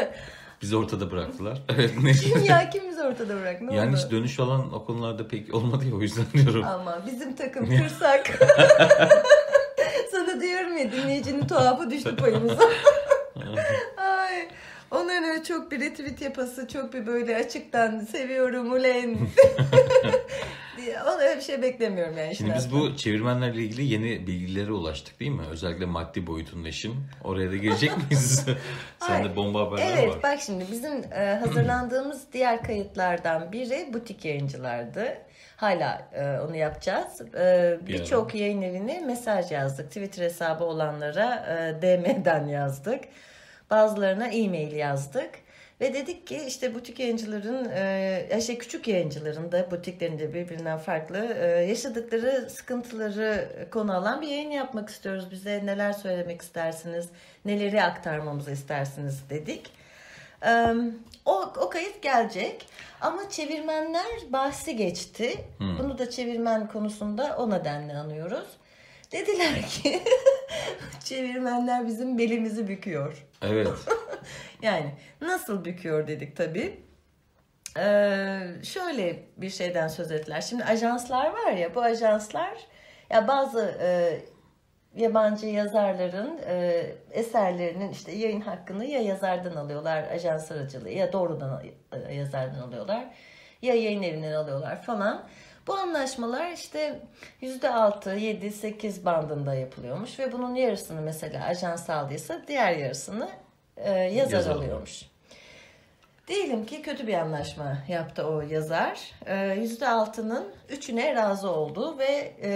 bizi 0.63 0.77
ortada 0.77 1.11
bıraktılar. 1.11 1.63
Evet, 1.77 1.91
Kim 2.23 2.45
ya 2.45 2.71
kim 2.71 2.91
bizi 2.91 3.03
ortada 3.03 3.41
bırak? 3.41 3.63
Ne 3.63 3.75
yani 3.75 3.91
oldu? 3.91 3.97
hiç 3.97 4.11
dönüş 4.11 4.41
olan 4.41 4.75
o 4.75 4.85
konularda 4.85 5.29
pek 5.29 5.55
olmadı 5.55 5.85
ya 5.85 5.95
o 5.95 6.01
yüzden 6.01 6.25
diyorum. 6.33 6.65
Ama 6.65 7.03
bizim 7.07 7.37
takım 7.37 7.79
kırsak. 7.79 8.31
Sana 10.11 10.41
diyorum 10.41 10.77
ya 10.77 10.93
dinleyicinin 10.93 11.47
tuhafı 11.47 11.91
düştü 11.91 12.17
payımıza. 12.17 12.63
Onların 14.91 15.25
öyle 15.25 15.43
çok 15.45 15.71
bir 15.73 15.81
retweet 15.81 16.21
yapası, 16.23 16.69
çok 16.69 16.93
bir 16.93 17.07
böyle 17.07 17.37
açıktan 17.37 18.01
seviyorum 18.01 18.73
ulen. 18.73 19.19
öyle 21.21 21.37
bir 21.37 21.43
şey 21.43 21.63
beklemiyorum 21.63 22.19
yani. 22.19 22.37
Şimdi 22.37 22.53
biz 22.57 22.73
bu 22.73 22.97
çevirmenlerle 22.97 23.63
ilgili 23.63 23.85
yeni 23.85 24.27
bilgilere 24.27 24.73
ulaştık 24.73 25.21
değil 25.21 25.31
mi? 25.31 25.43
Özellikle 25.51 25.87
maddi 25.87 26.27
boyutunda 26.27 26.69
işin. 26.69 26.95
Oraya 27.25 27.51
da 27.51 27.57
girecek 27.57 27.91
miyiz? 28.11 28.47
Sende 28.99 29.29
Ay, 29.29 29.37
bomba 29.37 29.61
haberler 29.61 29.97
Evet 29.99 30.09
var. 30.15 30.23
bak 30.23 30.39
şimdi 30.41 30.65
bizim 30.73 31.13
e, 31.13 31.41
hazırlandığımız 31.45 32.23
diğer 32.33 32.63
kayıtlardan 32.63 33.53
biri 33.53 33.95
butik 33.95 34.25
yayıncılardı. 34.25 35.19
Hala 35.57 36.09
e, 36.13 36.41
onu 36.41 36.57
yapacağız. 36.57 37.21
E, 37.35 37.79
Bir 37.87 37.87
Birçok 37.87 38.35
yayın 38.35 38.63
evine 38.63 39.01
mesaj 39.01 39.53
yazdık. 39.53 39.87
Twitter 39.89 40.25
hesabı 40.25 40.65
olanlara 40.65 41.35
e, 41.49 41.83
DM'den 41.83 42.47
yazdık. 42.49 43.01
Bazılarına 43.71 44.29
e-mail 44.29 44.73
yazdık. 44.73 45.31
Ve 45.81 45.95
dedik 45.95 46.27
ki 46.27 46.43
işte 46.47 46.75
butik 46.75 47.01
yayıncıların, 47.01 47.71
e, 48.31 48.41
şey 48.47 48.59
küçük 48.59 48.89
yayıncıların 48.89 49.53
da 49.53 49.71
butiklerinde 49.71 50.35
birbirinden 50.35 50.79
farklı 50.79 51.37
e, 51.41 51.47
yaşadıkları 51.47 52.51
sıkıntıları 52.51 53.49
konu 53.71 53.95
alan 53.95 54.23
bir 54.23 54.29
yayın 54.29 54.51
yapmak 54.51 54.89
istiyoruz. 54.89 55.31
Bize 55.31 55.67
neler 55.67 55.93
söylemek 55.93 56.43
istersiniz, 56.43 57.09
neleri 57.45 57.83
aktarmamızı 57.83 58.51
istersiniz 58.51 59.31
dedik. 59.31 59.71
E, 60.47 60.75
o, 61.25 61.53
o 61.61 61.71
kayıt 61.71 62.03
gelecek 62.03 62.67
ama 63.01 63.31
çevirmenler 63.31 64.07
bahsi 64.31 64.77
geçti. 64.77 65.35
Bunu 65.61 65.99
da 65.99 66.11
çevirmen 66.11 66.69
konusunda 66.69 67.37
o 67.39 67.51
nedenle 67.51 67.97
anıyoruz. 67.97 68.47
Dediler 69.13 69.63
ki 69.63 70.03
çevirmenler 71.05 71.87
bizim 71.87 72.19
belimizi 72.19 72.69
büküyor. 72.69 73.27
Evet. 73.43 73.69
Yani 74.63 74.95
nasıl 75.21 75.65
büküyor 75.65 76.07
dedik 76.07 76.37
tabii. 76.37 76.81
Ee, 77.79 78.41
şöyle 78.63 79.23
bir 79.37 79.51
şeyden 79.51 79.89
söz 79.89 80.11
ettiler. 80.11 80.41
Şimdi 80.41 80.65
ajanslar 80.65 81.31
var 81.31 81.53
ya 81.53 81.75
bu 81.75 81.83
ajanslar 81.83 82.59
ya 83.11 83.29
bazı 83.29 83.79
e, 83.81 84.21
yabancı 84.97 85.47
yazarların 85.47 86.39
e, 86.47 86.87
eserlerinin 87.11 87.91
işte 87.91 88.13
yayın 88.13 88.41
hakkını 88.41 88.85
ya 88.85 89.01
yazardan 89.01 89.57
alıyorlar 89.57 90.03
ajans 90.11 90.53
aracılığı 90.53 90.91
ya 90.91 91.13
doğrudan 91.13 91.63
e, 92.09 92.15
yazardan 92.15 92.61
alıyorlar 92.61 93.05
ya 93.63 93.75
yayın 93.75 94.03
evinden 94.03 94.33
alıyorlar 94.33 94.83
falan. 94.83 95.29
Bu 95.67 95.75
anlaşmalar 95.75 96.51
işte 96.51 97.01
%6, 97.43 98.19
7, 98.19 98.51
8 98.51 99.05
bandında 99.05 99.55
yapılıyormuş 99.55 100.19
ve 100.19 100.33
bunun 100.33 100.55
yarısını 100.55 101.01
mesela 101.01 101.45
ajans 101.45 101.91
aldıysa 101.91 102.43
diğer 102.49 102.73
yarısını 102.77 103.29
e, 103.77 103.91
yazar 103.93 104.33
Yazar 104.33 104.51
alıyormuş. 104.51 105.03
Diyelim 106.29 106.67
ki 106.67 106.83
kötü 106.83 107.07
bir 107.07 107.15
anlaşma 107.15 107.79
yaptı 107.89 108.27
o 108.27 108.41
yazar. 108.41 109.13
Ee, 109.27 109.35
%6'nın 109.35 110.45
3'üne 110.71 111.15
razı 111.15 111.51
oldu 111.51 111.99
ve 111.99 112.35
e, 112.43 112.51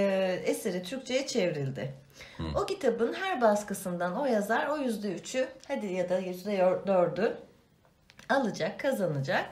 eseri 0.44 0.82
Türkçe'ye 0.82 1.26
çevrildi. 1.26 1.94
O 2.56 2.66
kitabın 2.66 3.12
her 3.12 3.40
baskısından 3.40 4.16
o 4.20 4.26
yazar 4.26 4.66
o 4.66 4.78
%3'ü 4.78 5.48
hadi 5.68 5.86
ya 5.86 6.08
da 6.08 6.20
%4'ü 6.20 7.32
alacak, 8.28 8.80
kazanacak. 8.80 9.46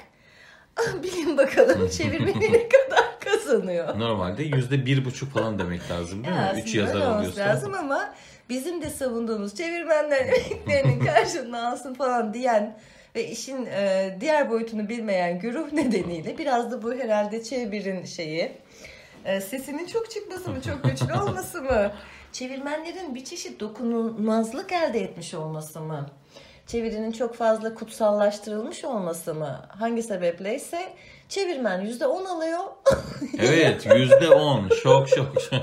Bilin 1.03 1.39
bakalım 1.39 1.89
çevirmeni 1.89 2.53
ne 2.53 2.69
kadar 2.69 3.08
kazanıyor. 3.33 3.99
Normalde 3.99 4.43
yüzde 4.43 4.87
bir 4.87 5.05
buçuk 5.05 5.33
falan 5.33 5.59
demek 5.59 5.91
lazım 5.91 6.25
değil 6.25 6.37
Ya 6.37 6.53
mi? 6.53 6.61
Üç 6.61 6.75
yazar 6.75 7.01
alıyorsa. 7.01 7.41
lazım 7.41 7.75
ama 7.75 8.15
bizim 8.49 8.83
de 8.83 8.91
savunduğumuz 8.91 9.55
çevirmenler 9.55 10.19
emeklerinin 10.27 11.01
karşılığını 11.07 11.69
alsın 11.69 11.95
falan 11.95 12.35
diyen 12.35 12.79
ve 13.15 13.29
işin 13.29 13.67
e, 13.67 14.17
diğer 14.21 14.51
boyutunu 14.51 14.89
bilmeyen 14.89 15.39
güruh 15.39 15.73
nedeniyle 15.73 16.39
biraz 16.39 16.71
da 16.73 16.83
bu 16.83 16.95
herhalde 16.95 17.43
çevirin 17.43 18.05
şeyi 18.05 18.53
e, 19.25 19.41
sesinin 19.41 19.87
çok 19.87 20.11
çıkması 20.11 20.51
mı 20.51 20.63
çok 20.63 20.85
güçlü 20.85 21.15
olması 21.23 21.63
mı 21.63 21.93
çevirmenlerin 22.33 23.15
bir 23.15 23.25
çeşit 23.25 23.61
dokunulmazlık 23.61 24.73
elde 24.73 25.01
etmiş 25.01 25.35
olması 25.35 25.81
mı 25.81 26.07
çevirinin 26.69 27.13
çok 27.13 27.35
fazla 27.35 27.75
kutsallaştırılmış 27.75 28.85
olması 28.85 29.35
mı 29.35 29.67
hangi 29.69 30.03
sebepleyse 30.03 30.79
çevirmen 31.29 31.81
yüzde 31.81 32.07
on 32.07 32.25
alıyor 32.25 32.59
Evet 33.39 33.87
yüzde 33.97 34.31
on. 34.31 34.69
Şok 34.83 35.09
şok. 35.09 35.35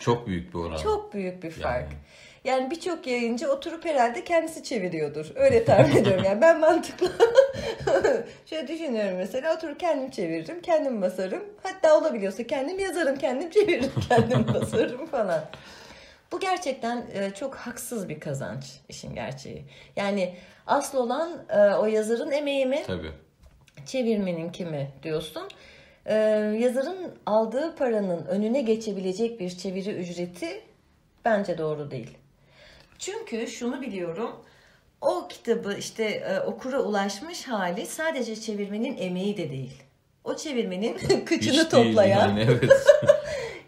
Çok 0.00 0.26
büyük 0.26 0.54
bir 0.54 0.58
oran. 0.58 0.76
Çok 0.76 1.14
büyük 1.14 1.42
bir 1.42 1.50
fark. 1.50 1.82
Yani. 1.82 1.92
Yani 2.44 2.70
birçok 2.70 3.06
yayıncı 3.06 3.52
oturup 3.52 3.84
herhalde 3.84 4.24
kendisi 4.24 4.62
çeviriyordur. 4.62 5.26
Öyle 5.34 5.64
tahmin 5.64 5.96
ediyorum. 5.96 6.24
Yani 6.24 6.40
ben 6.40 6.60
mantıklı 6.60 7.12
şöyle 8.46 8.68
düşünüyorum 8.68 9.16
mesela 9.16 9.56
oturup 9.56 9.80
kendim 9.80 10.10
çeviririm, 10.10 10.62
kendim 10.62 11.02
basarım. 11.02 11.42
Hatta 11.62 11.98
olabiliyorsa 11.98 12.42
kendim 12.42 12.78
yazarım, 12.78 13.18
kendim 13.18 13.50
çeviririm, 13.50 13.90
kendim 14.08 14.54
basarım 14.54 15.06
falan. 15.06 15.44
Bu 16.32 16.40
gerçekten 16.40 17.06
e, 17.12 17.30
çok 17.34 17.54
haksız 17.54 18.08
bir 18.08 18.20
kazanç 18.20 18.64
işin 18.88 19.14
gerçeği. 19.14 19.64
Yani 19.96 20.34
asıl 20.66 20.98
olan 20.98 21.44
e, 21.48 21.58
o 21.58 21.86
yazarın 21.86 22.30
emeği 22.30 22.66
mi, 22.66 22.82
Tabii. 22.86 23.10
çevirmenin 23.86 24.52
kimi 24.52 24.90
diyorsun. 25.02 25.48
E, 26.06 26.14
yazarın 26.60 27.14
aldığı 27.26 27.76
paranın 27.76 28.26
önüne 28.26 28.62
geçebilecek 28.62 29.40
bir 29.40 29.50
çeviri 29.50 29.90
ücreti 29.90 30.60
bence 31.24 31.58
doğru 31.58 31.90
değil. 31.90 32.18
Çünkü 32.98 33.46
şunu 33.46 33.82
biliyorum. 33.82 34.30
O 35.00 35.28
kitabı 35.28 35.74
işte 35.74 36.04
e, 36.04 36.40
okura 36.40 36.80
ulaşmış 36.80 37.48
hali 37.48 37.86
sadece 37.86 38.36
çevirmenin 38.36 38.96
emeği 38.96 39.36
de 39.36 39.50
değil. 39.50 39.82
O 40.24 40.36
çevirmenin 40.36 40.94
kıçını 41.24 41.52
Hiç 41.52 41.72
değil 41.72 41.86
toplayan, 41.86 42.28
yani, 42.28 42.40
evet. 42.40 42.72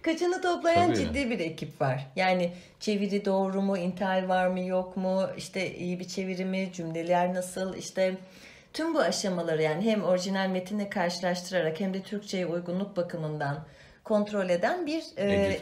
Kaçını 0.04 0.42
toplayan 0.42 0.87
Tabii. 0.87 0.96
ciddi 0.96 1.30
bir 1.30 1.38
ekip 1.38 1.80
var. 1.80 2.06
Yani 2.16 2.52
çeviri 2.80 3.25
doğru 3.25 3.62
mu, 3.62 3.78
intihal 3.78 4.28
var 4.28 4.46
mı 4.46 4.61
yok 4.61 4.96
mu, 4.96 5.23
işte 5.37 5.75
iyi 5.76 6.00
bir 6.00 6.08
çeviri 6.08 6.44
mi, 6.44 6.70
cümleler 6.73 7.34
nasıl, 7.34 7.76
işte 7.76 8.14
tüm 8.73 8.94
bu 8.94 8.99
aşamaları 9.00 9.62
yani 9.62 9.84
hem 9.84 10.04
orijinal 10.04 10.49
metinle 10.49 10.88
karşılaştırarak 10.90 11.80
hem 11.80 11.94
de 11.94 12.02
Türkçe'ye 12.02 12.46
uygunluk 12.46 12.96
bakımından 12.96 13.64
kontrol 14.04 14.49
eden 14.49 14.87
bir 14.87 15.02
e, 15.16 15.58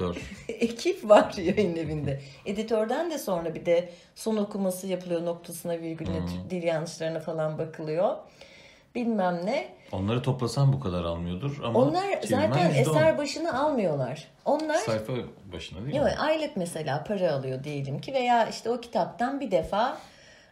ekip 0.49 1.09
var 1.09 1.35
yayın 1.37 1.77
evinde. 1.77 2.21
Editörden 2.47 3.11
de 3.11 3.19
sonra 3.19 3.55
bir 3.55 3.67
de 3.67 3.89
son 4.15 4.37
okuması 4.37 4.87
yapılıyor 4.87 5.25
noktasına 5.25 5.81
virgülüne 5.81 6.19
Hmm. 6.19 6.51
dil 6.51 6.63
yanlışlarına 6.63 7.21
falan 7.21 7.59
bakılıyor. 7.59 8.17
Bilmem 8.95 9.41
ne. 9.47 9.69
Onları 9.93 10.23
toplasan 10.23 10.73
bu 10.73 10.81
kadar 10.81 11.05
almıyordur 11.05 11.61
ama 11.65 11.79
Onlar 11.79 12.05
zaten 12.23 12.71
eser 12.71 13.19
başına 13.19 13.63
almıyorlar. 13.63 14.29
Onlar 14.45 14.75
sayfa 14.75 15.13
başına 15.53 15.85
değil 15.85 15.97
Yok, 15.97 16.05
mi? 16.05 16.15
aylık 16.19 16.57
mesela 16.57 17.05
para 17.05 17.33
alıyor 17.33 17.65
diyelim 17.65 18.01
ki 18.01 18.15
veya 18.15 18.47
işte 18.47 18.71
o 18.71 18.81
kitaptan 18.81 19.41
bir 19.41 19.51
defa 19.51 19.99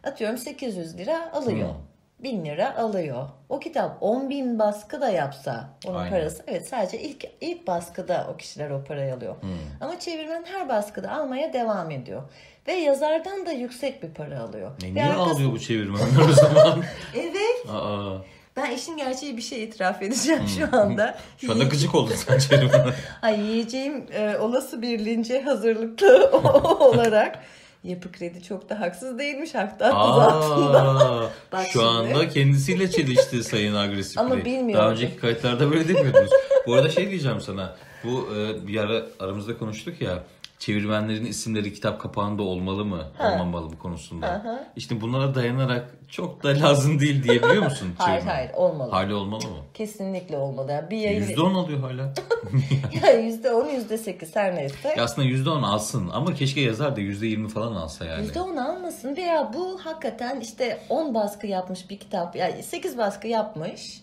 atıyorum 0.03 0.37
800 0.37 0.97
lira 0.97 1.33
alıyor. 1.33 1.69
Hmm. 1.69 1.90
1000 2.23 2.45
lira 2.45 2.77
alıyor. 2.77 3.27
O 3.49 3.59
kitap 3.59 3.97
10 4.01 4.29
bin 4.29 4.59
baskı 4.59 5.01
da 5.01 5.09
yapsa 5.09 5.69
onun 5.87 5.95
Aynen. 5.99 6.09
parası 6.11 6.43
evet 6.47 6.67
sadece 6.67 6.99
ilk 7.01 7.25
ilk 7.41 7.67
baskıda 7.67 8.27
o 8.33 8.37
kişiler 8.37 8.69
o 8.69 8.83
parayı 8.83 9.13
alıyor. 9.13 9.41
Hmm. 9.41 9.49
Ama 9.81 9.99
çevirmen 9.99 10.43
her 10.53 10.69
baskıda 10.69 11.11
almaya 11.11 11.53
devam 11.53 11.91
ediyor. 11.91 12.21
Ve 12.67 12.73
yazardan 12.73 13.45
da 13.45 13.51
yüksek 13.51 14.03
bir 14.03 14.09
para 14.13 14.39
alıyor. 14.39 14.71
Ne, 14.81 14.93
niye 14.93 15.05
arkası- 15.05 15.19
ağlıyor 15.21 15.51
bu 15.51 15.59
çevirmenler 15.59 16.29
o 16.29 16.33
zaman? 16.33 16.83
Evet. 17.15 17.69
Aa, 17.69 18.17
Ben 18.55 18.71
işin 18.71 18.97
gerçeği 18.97 19.37
bir 19.37 19.41
şey 19.41 19.63
itiraf 19.63 20.01
edeceğim 20.01 20.43
şu 20.57 20.77
anda. 20.77 21.05
Hmm. 21.07 21.47
şu 21.47 21.51
anda 21.51 21.63
gıcık 21.63 21.95
oldun 21.95 22.13
sen 22.15 22.37
çevirmene. 22.39 22.91
Ay 23.21 23.39
yiyeceğim 23.39 24.05
e, 24.13 24.37
olası 24.37 24.81
bir 24.81 25.05
lince 25.05 25.41
hazırlıklı 25.41 26.29
olarak 26.79 27.39
yapı 27.83 28.11
kredi 28.11 28.43
çok 28.43 28.69
da 28.69 28.79
haksız 28.79 29.19
değilmiş 29.19 29.55
hatta 29.55 29.93
altında. 29.97 30.81
Aa, 30.81 31.29
Bak 31.51 31.65
şu 31.65 31.71
şimdi. 31.71 31.85
anda 31.85 32.29
kendisiyle 32.29 32.91
çelişti 32.91 33.43
Sayın 33.43 33.75
Agresif 33.75 34.17
Ama 34.17 34.35
Bey. 34.35 34.45
bilmiyorum. 34.45 34.73
Daha 34.73 34.91
önceki 34.91 35.17
kayıtlarda 35.17 35.71
böyle 35.71 35.87
demiyordunuz. 35.87 36.31
Bu 36.67 36.73
arada 36.73 36.89
şey 36.89 37.09
diyeceğim 37.09 37.41
sana. 37.41 37.75
Bu 38.03 38.29
e, 38.35 38.67
bir 38.67 38.77
ara 38.77 39.03
aramızda 39.19 39.57
konuştuk 39.57 40.01
ya. 40.01 40.23
Çevirmenlerin 40.61 41.25
isimleri 41.25 41.73
kitap 41.73 42.01
kapağında 42.01 42.43
olmalı 42.43 42.85
mı, 42.85 43.03
Ha. 43.17 43.33
olmamalı 43.33 43.69
mı 43.69 43.77
konusunda. 43.77 44.27
Aha. 44.27 44.63
İşte 44.75 45.01
bunlara 45.01 45.35
dayanarak 45.35 45.95
çok 46.07 46.43
da 46.43 46.47
lazım 46.49 46.99
değil 46.99 47.23
diyebiliyor 47.23 47.63
musun? 47.63 47.87
Hayır 47.97 48.19
çevirmen? 48.19 48.35
hayır 48.35 48.51
olmalı. 48.53 48.91
Hali 48.91 49.13
olmalı 49.13 49.43
mı? 49.43 49.57
Kesinlikle 49.73 50.37
olmalı. 50.37 50.71
Yani 50.71 50.89
bir 50.89 50.97
yayın 50.97 51.23
%10 51.23 51.53
alıyor 51.53 51.79
hala. 51.79 52.13
on 53.55 53.69
yüzde 53.69 53.97
sekiz 53.97 54.35
her 54.35 54.55
neyse. 54.55 54.93
Ya 54.97 55.03
aslında 55.03 55.27
%10 55.27 55.65
alsın 55.65 56.09
ama 56.13 56.33
keşke 56.33 56.61
yazar 56.61 56.95
da 56.95 57.01
%20 57.01 57.47
falan 57.49 57.75
alsa 57.75 58.05
yani. 58.05 58.23
Yüzde 58.23 58.41
on 58.41 58.57
almasın 58.57 59.15
veya 59.17 59.51
bu 59.53 59.79
hakikaten 59.83 60.39
işte 60.39 60.79
10 60.89 61.13
baskı 61.13 61.47
yapmış 61.47 61.89
bir 61.89 61.99
kitap 61.99 62.35
yani 62.35 62.63
8 62.63 62.97
baskı 62.97 63.27
yapmış 63.27 64.01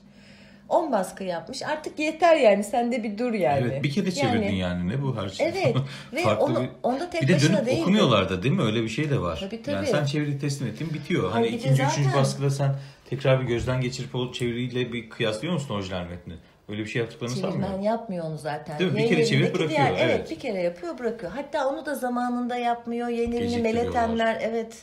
10 0.68 0.92
baskı 0.92 1.24
yapmış 1.24 1.62
artık 1.62 1.98
yeter 1.98 2.36
yani 2.36 2.64
sende 2.64 3.02
bir 3.02 3.18
dur 3.18 3.32
yani. 3.32 3.66
Evet 3.70 3.82
bir 3.82 3.90
kere 3.90 4.10
çevirdin 4.12 4.54
yani, 4.54 4.88
ne 4.88 5.02
bu 5.02 5.16
her 5.16 5.28
şey. 5.28 5.46
Evet 5.46 5.76
ve 6.12 6.22
Farklı 6.22 6.44
onu, 6.44 6.62
bir- 6.62 6.68
onda 6.82 7.10
tek 7.10 7.22
Bir 7.22 7.28
de 7.28 7.40
dönüp 7.40 7.66
değil. 7.66 7.80
okumuyorlar 7.82 8.28
da 8.30 8.42
değil 8.42 8.54
mi? 8.54 8.62
Öyle 8.62 8.82
bir 8.82 8.88
şey 8.88 9.10
de 9.10 9.20
var. 9.20 9.38
Tabii, 9.40 9.62
tabii. 9.62 9.74
Yani 9.76 9.86
sen 9.86 10.04
çeviri 10.04 10.38
teslim 10.38 10.68
ettin 10.68 10.94
bitiyor. 10.94 11.30
Hani 11.32 11.44
de 11.44 11.48
ikinci, 11.48 11.82
üçüncü 11.82 12.04
zaten- 12.04 12.20
baskıda 12.20 12.50
sen 12.50 12.74
tekrar 13.10 13.40
bir 13.40 13.46
gözden 13.46 13.80
geçirip 13.80 14.14
o 14.14 14.32
çeviriyle 14.32 14.92
bir 14.92 15.10
kıyaslıyor 15.10 15.54
musun 15.54 15.74
orijinal 15.74 16.04
metni? 16.04 16.34
Öyle 16.68 16.80
bir 16.82 16.86
şey 16.88 17.02
yaptıklarını 17.02 17.34
Çevirmen 17.34 17.52
sanmıyorum. 17.52 17.82
yapmıyor 17.84 18.24
onu 18.24 18.38
zaten. 18.38 18.78
Değil 18.78 18.92
mi? 18.92 18.98
Bir 18.98 19.08
kere 19.08 19.24
çevirip 19.26 19.54
bırakıyor, 19.54 19.80
evet. 19.90 20.00
evet. 20.02 20.30
bir 20.30 20.38
kere 20.38 20.62
yapıyor 20.62 20.98
bırakıyor. 20.98 21.32
Hatta 21.32 21.68
onu 21.68 21.86
da 21.86 21.94
zamanında 21.94 22.56
yapmıyor. 22.56 23.08
Geciktiriyorlar. 23.08 23.60
meletenler 23.60 24.38
evet. 24.42 24.76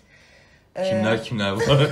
Ee, 0.75 0.89
Kimler 0.89 1.23
kimler 1.23 1.51
var? 1.69 1.87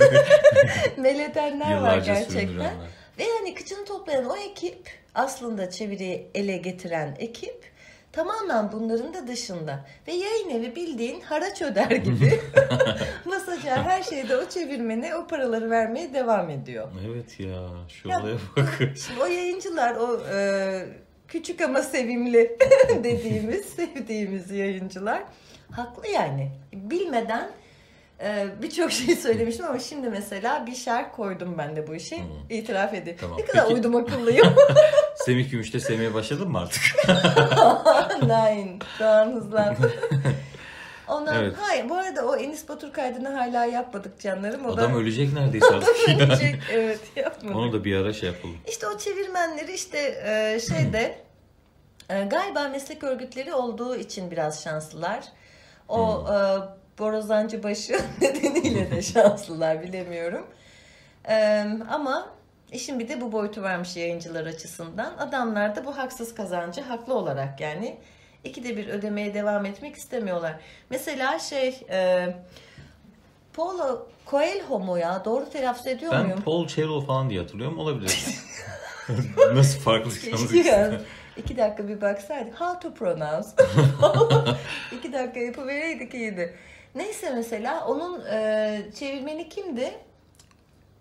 meletenler 0.98 1.76
var 1.80 1.98
gerçekten. 1.98 2.72
Ve 3.18 3.24
hani 3.38 3.54
kıçını 3.54 3.84
toplayan 3.84 4.24
o 4.24 4.36
ekip 4.36 4.90
aslında 5.14 5.70
çeviriyi 5.70 6.26
ele 6.34 6.56
getiren 6.56 7.16
ekip 7.18 7.64
tamamen 8.12 8.72
bunların 8.72 9.14
da 9.14 9.26
dışında. 9.26 9.86
Ve 10.08 10.12
yayın 10.12 10.50
evi 10.50 10.76
bildiğin 10.76 11.20
haraç 11.20 11.62
öder 11.62 11.90
gibi 11.90 12.40
basacağı 13.30 13.76
her 13.82 14.02
şeyde 14.02 14.36
o 14.36 14.48
çevirmene 14.48 15.16
o 15.16 15.26
paraları 15.26 15.70
vermeye 15.70 16.14
devam 16.14 16.50
ediyor. 16.50 16.88
Evet 17.10 17.40
ya 17.40 17.68
şu 17.88 18.08
Ya- 18.08 18.20
olaya 18.20 18.36
bak. 18.56 18.78
Şimdi 19.06 19.22
o 19.22 19.26
yayıncılar 19.26 19.96
o 19.96 20.20
e, 20.34 20.86
küçük 21.28 21.60
ama 21.60 21.82
sevimli 21.82 22.58
dediğimiz, 23.04 23.64
sevdiğimiz 23.66 24.50
yayıncılar 24.50 25.22
haklı 25.70 26.08
yani. 26.08 26.50
Bilmeden 26.72 27.50
e, 28.24 28.46
birçok 28.62 28.92
şey 28.92 29.16
söylemiştim 29.26 29.66
ama 29.66 29.78
şimdi 29.78 30.08
mesela 30.10 30.66
bir 30.66 30.74
şerh 30.74 31.12
koydum 31.12 31.58
ben 31.58 31.76
de 31.76 31.86
bu 31.86 31.94
işe. 31.94 32.18
İtiraf 32.50 32.94
edeyim. 32.94 33.18
Tamam. 33.20 33.38
Ne 33.38 33.44
kadar 33.44 33.62
Peki- 33.62 33.74
uydum 33.74 33.96
akıllıyım. 33.96 34.54
Semih 35.16 35.50
Gümüş'te 35.50 35.80
sevmeye 35.80 36.14
başladın 36.14 36.50
mı 36.50 36.58
artık? 36.60 36.82
Nein. 38.26 38.78
Doğan 39.00 39.32
hızlan. 39.32 39.76
Ondan, 41.08 41.36
Evet. 41.44 41.54
hayır 41.60 41.88
bu 41.88 41.94
arada 41.94 42.26
o 42.26 42.36
Enis 42.36 42.68
Batur 42.68 42.92
kaydını 42.92 43.28
hala 43.28 43.64
yapmadık 43.64 44.20
canlarım. 44.20 44.66
O 44.66 44.72
Adam 44.72 44.94
da 44.94 44.98
ölecek 44.98 45.32
neredeyse 45.32 45.66
artık 45.66 46.08
ya. 46.08 46.14
ölecek. 46.26 46.56
Evet 46.72 47.00
yapmadık. 47.16 47.56
Onu 47.56 47.72
da 47.72 47.84
bir 47.84 47.96
ara 47.96 48.12
şey 48.12 48.28
yapalım. 48.28 48.56
İşte 48.68 48.86
o 48.86 48.98
çevirmenleri 48.98 49.72
işte 49.72 49.98
e, 50.26 50.60
şeyde 50.60 51.18
e, 52.10 52.24
galiba 52.24 52.68
meslek 52.68 53.04
örgütleri 53.04 53.54
olduğu 53.54 53.96
için 53.96 54.30
biraz 54.30 54.64
şanslılar. 54.64 55.24
O 55.88 56.24
e, 56.32 56.36
borazancı 56.98 57.62
başı 57.62 57.92
nedeniyle 58.20 58.90
de 58.90 59.02
şanslılar 59.02 59.82
bilemiyorum. 59.82 60.46
E, 61.28 61.66
ama 61.90 62.30
işin 62.72 62.98
bir 62.98 63.08
de 63.08 63.20
bu 63.20 63.32
boyutu 63.32 63.62
varmış 63.62 63.96
yayıncılar 63.96 64.46
açısından. 64.46 65.16
Adamlar 65.18 65.76
da 65.76 65.84
bu 65.84 65.98
haksız 65.98 66.34
kazancı 66.34 66.80
haklı 66.80 67.14
olarak 67.14 67.60
yani 67.60 67.96
ikide 68.44 68.76
bir 68.76 68.88
ödemeye 68.88 69.34
devam 69.34 69.66
etmek 69.66 69.96
istemiyorlar. 69.96 70.54
Mesela 70.90 71.38
şey 71.38 71.86
e, 71.90 72.28
Paulo 73.52 74.06
Coelho 74.26 74.78
mu 74.78 74.98
ya? 74.98 75.22
Doğru 75.24 75.50
telaffuz 75.50 75.86
ediyor 75.86 76.12
Ben 76.12 76.22
muyum? 76.22 76.42
Paul 76.42 76.66
Cheryl 76.66 77.00
falan 77.00 77.30
diye 77.30 77.40
hatırlıyorum. 77.40 77.78
Olabilir. 77.78 78.26
Nasıl 79.54 79.80
farklı 79.80 80.10
yani. 80.64 80.98
İki 81.36 81.56
dakika 81.56 81.88
bir 81.88 82.00
baksaydık. 82.00 82.60
How 82.60 82.88
to 82.88 82.94
pronounce. 82.94 83.48
İki 84.98 85.12
dakika 85.12 85.40
yapıvereydik 85.40 86.14
iyiydi. 86.14 86.54
Neyse 86.94 87.30
mesela 87.34 87.86
onun 87.86 88.24
e, 88.26 88.82
çevirmeni 88.94 89.48
kimdi? 89.48 89.94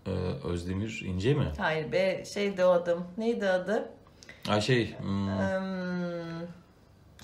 Ee, 0.08 0.10
Özdemir 0.48 1.02
İnce 1.06 1.34
mi? 1.34 1.52
Hayır 1.58 1.92
be 1.92 2.26
şeydi 2.26 2.66
o 2.66 2.70
adım. 2.70 3.08
Neydi 3.18 3.50
adı? 3.50 3.90
Ay 4.50 4.62
şey. 4.62 4.98
hmm, 4.98 5.28
Hmm, 5.28 6.48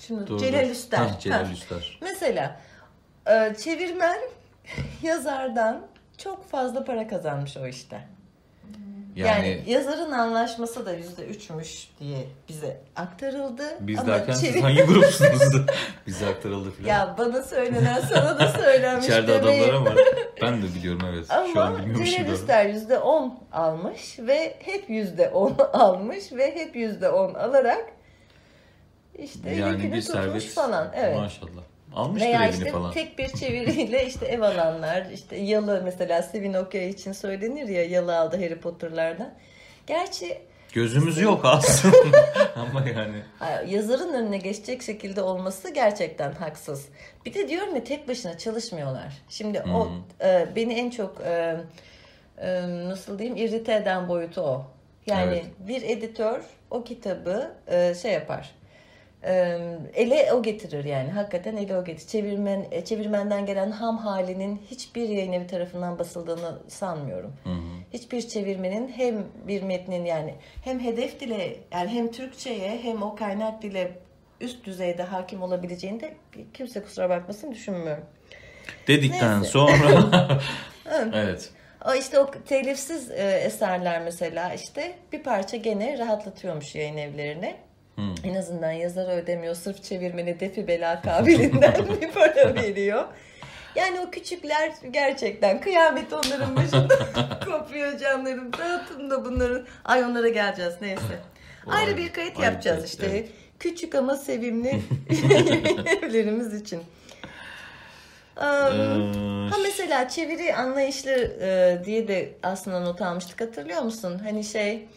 şimdi 0.00 0.26
dur, 0.26 0.38
Celal. 0.38 0.70
Üster. 0.70 0.98
Hah, 0.98 1.20
Celal 1.20 1.44
Ha. 1.44 1.52
Üster. 1.52 1.98
Mesela 2.02 2.60
e, 3.26 3.54
çevirmen 3.64 4.18
yazardan 5.02 5.86
çok 6.18 6.48
fazla 6.50 6.84
para 6.84 7.08
kazanmış 7.08 7.56
o 7.56 7.66
işte. 7.66 8.08
Yani, 9.16 9.48
Yani, 9.48 9.62
yazarın 9.66 10.10
anlaşması 10.12 10.86
da 10.86 10.92
yüzde 10.92 11.22
üçmüş 11.24 11.88
diye 12.00 12.18
bize 12.48 12.80
aktarıldı. 12.96 13.62
biz 13.80 13.98
Ama 13.98 14.08
derken 14.08 14.32
siz 14.32 14.42
çevir- 14.54 14.60
hangi 14.60 14.82
grupsunuz? 14.82 15.42
Bize 16.06 16.26
aktarıldı 16.26 16.70
filan. 16.70 16.88
Ya 16.88 17.14
bana 17.18 17.42
söylenen 17.42 18.00
sana 18.00 18.38
da 18.38 18.48
söylenmiş 18.48 19.04
İçeride 19.06 19.42
demeyin. 19.42 19.68
adamlar 19.68 19.90
ama 19.92 20.00
ben 20.42 20.62
de 20.62 20.74
biliyorum 20.74 21.02
evet. 21.14 21.26
Şu 21.52 21.60
an 21.60 21.66
Ama 21.66 21.78
bilmiyormuşum. 21.78 22.32
Üster 22.34 22.66
yüzde 22.66 22.98
on 22.98 23.38
almış 23.52 24.18
ve 24.18 24.56
hep 24.64 24.90
yüzde 24.90 25.28
on 25.28 25.56
almış 25.72 26.32
ve 26.32 26.54
hep 26.56 26.76
yüzde 26.76 27.08
on 27.08 27.34
alarak 27.34 27.84
işte 29.18 29.50
Yani 29.50 29.78
bir 29.92 30.00
tutmuş 30.02 30.04
servet 30.04 30.46
falan. 30.48 30.92
Evet. 30.96 31.16
maşallah. 31.16 31.62
Almıştır 31.94 32.28
Veya 32.28 32.44
evini 32.44 32.58
işte 32.58 32.70
falan. 32.70 32.92
tek 32.92 33.18
bir 33.18 33.28
çeviriyle 33.28 34.06
işte 34.06 34.26
ev 34.26 34.40
alanlar, 34.40 35.06
işte 35.12 35.36
yalı 35.36 35.80
mesela 35.84 36.22
Stephen 36.22 36.54
Okyay 36.54 36.88
için 36.88 37.12
söylenir 37.12 37.68
ya 37.68 37.84
yalı 37.84 38.18
aldı 38.18 38.36
Harry 38.36 38.60
Potter'lardan. 38.60 39.34
Gerçi 39.86 40.38
Gözümüz 40.72 41.18
yok 41.18 41.44
aslında. 41.44 42.32
Ama 42.56 42.84
yani. 42.88 43.22
yazarın 43.72 44.12
önüne 44.14 44.38
geçecek 44.38 44.82
şekilde 44.82 45.22
olması 45.22 45.74
gerçekten 45.74 46.32
haksız. 46.32 46.88
Bir 47.26 47.34
de 47.34 47.48
diyorum 47.48 47.74
ya 47.74 47.84
tek 47.84 48.08
başına 48.08 48.38
çalışmıyorlar. 48.38 49.22
Şimdi 49.28 49.62
o 49.74 49.88
e, 50.24 50.46
beni 50.56 50.74
en 50.74 50.90
çok 50.90 51.20
e, 51.20 51.56
e, 52.38 52.62
nasıl 52.88 53.18
diyeyim 53.18 53.36
irrite 53.36 53.74
eden 53.74 54.08
boyutu 54.08 54.40
o. 54.40 54.66
Yani 55.06 55.32
Evet. 55.32 55.46
bir 55.58 55.82
editör 55.82 56.40
o 56.70 56.84
kitabı 56.84 57.50
e, 57.66 57.94
şey 57.94 58.12
yapar. 58.12 58.50
Ele 59.94 60.32
o 60.32 60.42
getirir 60.42 60.84
yani 60.84 61.10
hakikaten 61.10 61.56
ele 61.56 61.76
o 61.76 61.84
getirir. 61.84 62.08
Çevirmen 62.08 62.66
e, 62.70 62.84
çevirmenden 62.84 63.46
gelen 63.46 63.70
ham 63.70 63.98
halinin 63.98 64.62
hiçbir 64.70 65.08
yayın 65.08 65.32
evi 65.32 65.46
tarafından 65.46 65.98
basıldığını 65.98 66.58
sanmıyorum. 66.68 67.32
Hiçbir 67.92 68.28
çevirmenin 68.28 68.88
hem 68.88 69.26
bir 69.46 69.62
metnin 69.62 70.04
yani 70.04 70.34
hem 70.64 70.80
hedef 70.80 71.20
dile 71.20 71.56
yani 71.72 71.90
hem 71.90 72.10
Türkçeye 72.10 72.78
hem 72.82 73.02
o 73.02 73.14
kaynak 73.14 73.62
dile 73.62 73.98
üst 74.40 74.64
düzeyde 74.64 75.02
hakim 75.02 75.42
olabileceğini 75.42 76.00
de 76.00 76.14
kimse 76.54 76.82
kusura 76.82 77.10
bakmasın 77.10 77.52
düşünmüyorum. 77.52 78.04
Dedikten 78.88 79.40
Neyse. 79.40 79.50
sonra. 79.50 80.28
evet. 81.14 81.50
O 81.86 81.94
işte 81.94 82.18
o 82.18 82.30
telifsiz 82.30 83.10
e, 83.10 83.40
eserler 83.44 84.02
mesela 84.02 84.54
işte 84.54 84.92
bir 85.12 85.22
parça 85.22 85.56
gene 85.56 85.98
rahatlatıyormuş 85.98 86.74
yayın 86.74 86.96
evlerini. 86.96 87.56
Hmm. 88.00 88.30
En 88.30 88.34
azından 88.34 88.72
yazar 88.72 89.18
ödemiyor. 89.22 89.54
Sırf 89.54 89.82
çevirmeni 89.82 90.40
defi 90.40 90.68
bela 90.68 91.02
kabilinden 91.02 91.74
bir 92.00 92.10
para 92.10 92.54
veriyor. 92.54 93.04
Yani 93.74 94.00
o 94.00 94.10
küçükler 94.10 94.72
gerçekten 94.90 95.60
kıyamet 95.60 96.12
onların 96.12 96.56
başında 96.56 96.98
kopuyor 97.44 97.98
canlarım. 97.98 98.52
Dağıtın 98.52 99.10
da 99.10 99.24
bunların. 99.24 99.66
Ay 99.84 100.04
onlara 100.04 100.28
geleceğiz 100.28 100.74
neyse. 100.80 101.18
Vay, 101.66 101.78
Ayrı 101.84 101.96
bir 101.96 102.12
kayıt 102.12 102.38
yapacağız 102.38 102.76
kayıt, 102.76 102.88
işte. 102.88 103.06
evet. 103.06 103.28
Küçük 103.58 103.94
ama 103.94 104.16
sevimli 104.16 104.68
evlerimiz 106.02 106.54
için. 106.62 106.80
Um, 108.36 109.50
Ha 109.50 109.56
mesela 109.62 110.08
çeviri 110.08 110.54
anlayışlı 110.54 111.10
e, 111.40 111.82
diye 111.84 112.08
de 112.08 112.32
aslında 112.42 112.80
not 112.80 113.02
almıştık 113.02 113.40
hatırlıyor 113.40 113.82
musun? 113.82 114.20
Hani 114.24 114.44
şey 114.44 114.88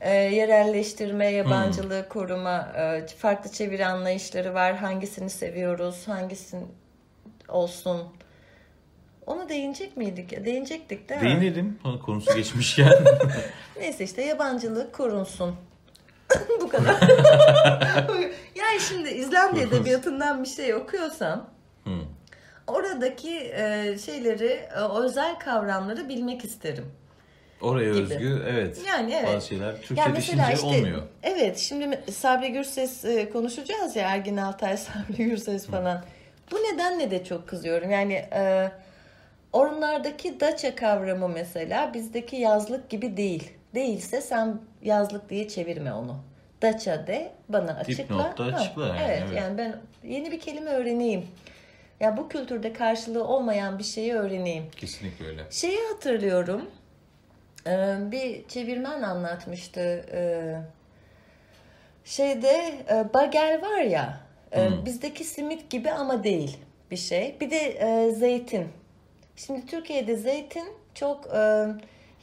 e, 0.00 0.14
yerelleştirme, 0.14 1.26
yabancılığı 1.26 2.08
koruma, 2.08 2.72
e, 2.76 3.06
farklı 3.06 3.52
çeviri 3.52 3.86
anlayışları 3.86 4.54
var. 4.54 4.76
Hangisini 4.76 5.30
seviyoruz, 5.30 6.08
hangisini 6.08 6.64
olsun. 7.48 8.02
Ona 9.26 9.48
değinecek 9.48 9.96
miydik? 9.96 10.44
Değinecektik 10.44 11.08
değil 11.08 11.22
mi? 11.22 11.28
Değinelim 11.40 11.78
konusu 12.06 12.34
geçmişken. 12.34 12.92
Neyse 13.80 14.04
işte 14.04 14.22
yabancılık 14.22 14.92
korunsun. 14.94 15.56
Bu 16.60 16.68
kadar. 16.68 16.96
yani 18.54 18.80
şimdi 18.88 19.08
İzlanda 19.08 19.60
edebiyatından 19.60 20.42
bir 20.42 20.48
şey 20.48 20.74
okuyorsam 20.74 21.50
Hmm. 21.84 22.02
oradaki 22.66 23.38
e, 23.38 23.96
şeyleri, 24.04 24.46
e, 24.76 24.80
özel 25.04 25.38
kavramları 25.38 26.08
bilmek 26.08 26.44
isterim. 26.44 26.84
Oraya 27.60 27.92
Gibi. 27.92 28.02
özgü 28.02 28.42
evet. 28.48 28.80
Yani 28.88 29.14
evet. 29.20 29.34
Bazı 29.36 29.46
şeyler 29.48 29.76
Türkçe 29.82 29.94
mesela 29.94 30.16
düşünce 30.16 30.54
işte 30.54 30.66
olmuyor. 30.66 31.02
evet 31.22 31.58
şimdi 31.58 32.00
Sabri 32.12 32.52
Gürses 32.52 33.04
e, 33.04 33.30
konuşacağız 33.30 33.96
ya 33.96 34.08
Ergin 34.08 34.36
Altay, 34.36 34.76
Sabri 34.76 35.16
Gürses 35.24 35.66
falan. 35.66 36.04
Bu 36.52 36.56
nedenle 36.56 37.10
de 37.10 37.24
çok 37.24 37.48
kızıyorum. 37.48 37.90
Yani 37.90 38.14
e, 38.14 38.70
onlardaki 39.52 40.40
daça 40.40 40.74
kavramı 40.74 41.28
mesela 41.28 41.94
bizdeki 41.94 42.36
yazlık 42.36 42.90
gibi 42.90 43.16
değil. 43.16 43.52
Değilse 43.74 44.20
sen 44.20 44.60
yazlık 44.82 45.30
diye 45.30 45.48
çevirme 45.48 45.92
onu. 45.92 46.16
Daça 46.62 47.06
de 47.06 47.32
bana 47.48 47.72
açıkla. 47.72 48.04
Dipnotta 48.04 48.52
Ha, 48.52 48.56
açıkla 48.56 48.86
yani, 48.86 49.00
Evet, 49.06 49.22
evet. 49.26 49.36
yani 49.36 49.58
ben 49.58 49.76
yeni 50.04 50.32
bir 50.32 50.40
kelime 50.40 50.70
öğreneyim. 50.70 51.26
Ya 52.00 52.16
bu 52.16 52.28
kültürde 52.28 52.72
karşılığı 52.72 53.24
olmayan 53.24 53.78
bir 53.78 53.84
şeyi 53.84 54.14
öğreneyim. 54.14 54.64
Kesinlikle 54.76 55.26
öyle. 55.26 55.42
Şeyi 55.50 55.78
hatırlıyorum. 55.92 56.62
Ee, 57.66 57.96
Bir 58.12 58.48
çevirmen 58.48 59.02
anlatmıştı. 59.02 59.80
Ee, 60.12 60.56
Şeyde 62.04 62.74
e, 62.90 63.14
bagel 63.14 63.62
var 63.62 63.80
ya. 63.80 64.20
e, 64.52 64.68
Hmm. 64.68 64.84
Bizdeki 64.86 65.24
simit 65.24 65.70
gibi 65.70 65.90
ama 65.90 66.24
değil 66.24 66.56
bir 66.90 66.96
şey. 66.96 67.36
Bir 67.40 67.50
de 67.50 67.58
e, 67.58 68.10
zeytin. 68.10 68.68
Şimdi 69.36 69.66
Türkiye'de 69.66 70.16
zeytin 70.16 70.68
çok 70.94 71.26
e, 71.34 71.66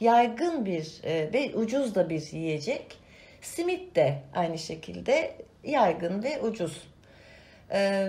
yaygın 0.00 0.66
bir 0.66 1.00
e, 1.04 1.32
ve 1.32 1.54
ucuz 1.54 1.94
da 1.94 2.10
bir 2.10 2.32
yiyecek. 2.32 2.96
Simit 3.42 3.96
de 3.96 4.18
aynı 4.34 4.58
şekilde 4.58 5.34
yaygın 5.64 6.22
ve 6.22 6.40
ucuz. 6.40 6.82
Ee, 7.72 8.08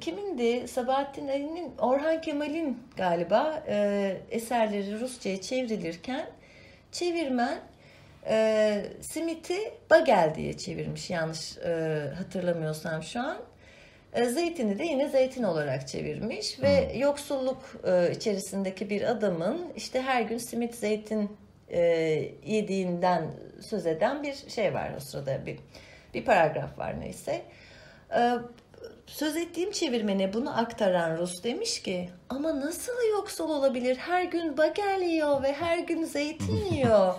kimindi? 0.00 0.68
Sabahattin 0.68 1.28
Ali'nin, 1.28 1.76
Orhan 1.78 2.20
Kemal'in 2.20 2.78
galiba 2.96 3.62
e, 3.68 4.16
eserleri 4.30 5.00
Rusça'ya 5.00 5.40
çevrilirken 5.40 6.26
çevirmen 6.92 7.58
e, 8.26 8.84
simiti 9.00 9.58
bagel 9.90 10.32
diye 10.34 10.56
çevirmiş 10.56 11.10
yanlış 11.10 11.58
e, 11.58 12.02
hatırlamıyorsam 12.16 13.02
şu 13.02 13.20
an. 13.20 13.38
E, 14.12 14.24
zeytini 14.24 14.78
de 14.78 14.84
yine 14.84 15.08
zeytin 15.08 15.42
olarak 15.42 15.88
çevirmiş 15.88 16.62
ve 16.62 16.92
yoksulluk 16.96 17.76
e, 17.86 18.12
içerisindeki 18.12 18.90
bir 18.90 19.02
adamın 19.02 19.72
işte 19.76 20.02
her 20.02 20.22
gün 20.22 20.38
simit 20.38 20.74
zeytin 20.74 21.36
e, 21.68 21.80
yediğinden 22.44 23.30
söz 23.60 23.86
eden 23.86 24.22
bir 24.22 24.34
şey 24.34 24.74
var 24.74 24.92
o 24.96 25.00
sırada 25.00 25.46
bir 25.46 25.58
bir 26.14 26.24
paragraf 26.24 26.78
var 26.78 27.00
neyse. 27.00 27.42
E, 28.16 28.32
söz 29.12 29.36
ettiğim 29.36 29.72
çevirmene 29.72 30.32
bunu 30.32 30.58
aktaran 30.58 31.16
Rus 31.18 31.44
demiş 31.44 31.82
ki 31.82 32.10
ama 32.28 32.60
nasıl 32.60 32.92
yoksul 33.12 33.50
olabilir? 33.50 33.96
Her 33.96 34.24
gün 34.24 34.56
bagel 34.56 35.02
yiyor 35.02 35.42
ve 35.42 35.52
her 35.52 35.78
gün 35.78 36.04
zeytin 36.04 36.56
yiyor. 36.72 37.14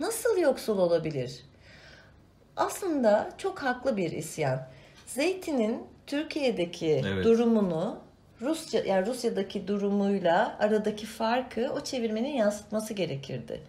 Nasıl 0.00 0.38
yoksul 0.38 0.78
olabilir? 0.78 1.40
Aslında 2.56 3.30
çok 3.38 3.58
haklı 3.58 3.96
bir 3.96 4.10
isyan. 4.12 4.66
Zeytinin 5.06 5.82
Türkiye'deki 6.06 7.02
Evet. 7.06 7.24
durumunu 7.24 7.98
Rusya 8.40 8.84
yani 8.84 9.06
Rusya'daki 9.06 9.68
durumuyla 9.68 10.56
aradaki 10.60 11.06
farkı 11.06 11.72
o 11.72 11.80
çevirmenin 11.80 12.34
yansıtması 12.34 12.94
gerekirdi. 12.94 13.60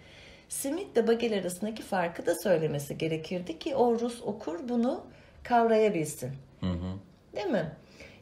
Simitle 0.49 1.07
bagel 1.07 1.39
arasındaki 1.39 1.83
farkı 1.83 2.25
da 2.25 2.35
söylemesi 2.35 2.97
gerekirdi 2.97 3.59
ki 3.59 3.75
o 3.75 3.99
Rus 3.99 4.21
okur 4.21 4.69
bunu 4.69 5.03
kavrayabilsin. 5.43 6.31
Hı 6.59 6.65
hı. 6.65 6.99
Değil 7.35 7.47
mi? 7.47 7.71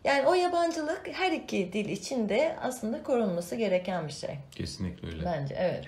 Yani 0.03 0.27
o 0.27 0.33
yabancılık 0.33 1.01
her 1.11 1.31
iki 1.31 1.73
dil 1.73 1.89
için 1.89 2.29
de 2.29 2.55
aslında 2.61 3.03
korunması 3.03 3.55
gereken 3.55 4.07
bir 4.07 4.13
şey. 4.13 4.37
Kesinlikle 4.51 5.07
öyle. 5.07 5.25
Bence 5.25 5.55
evet. 5.59 5.85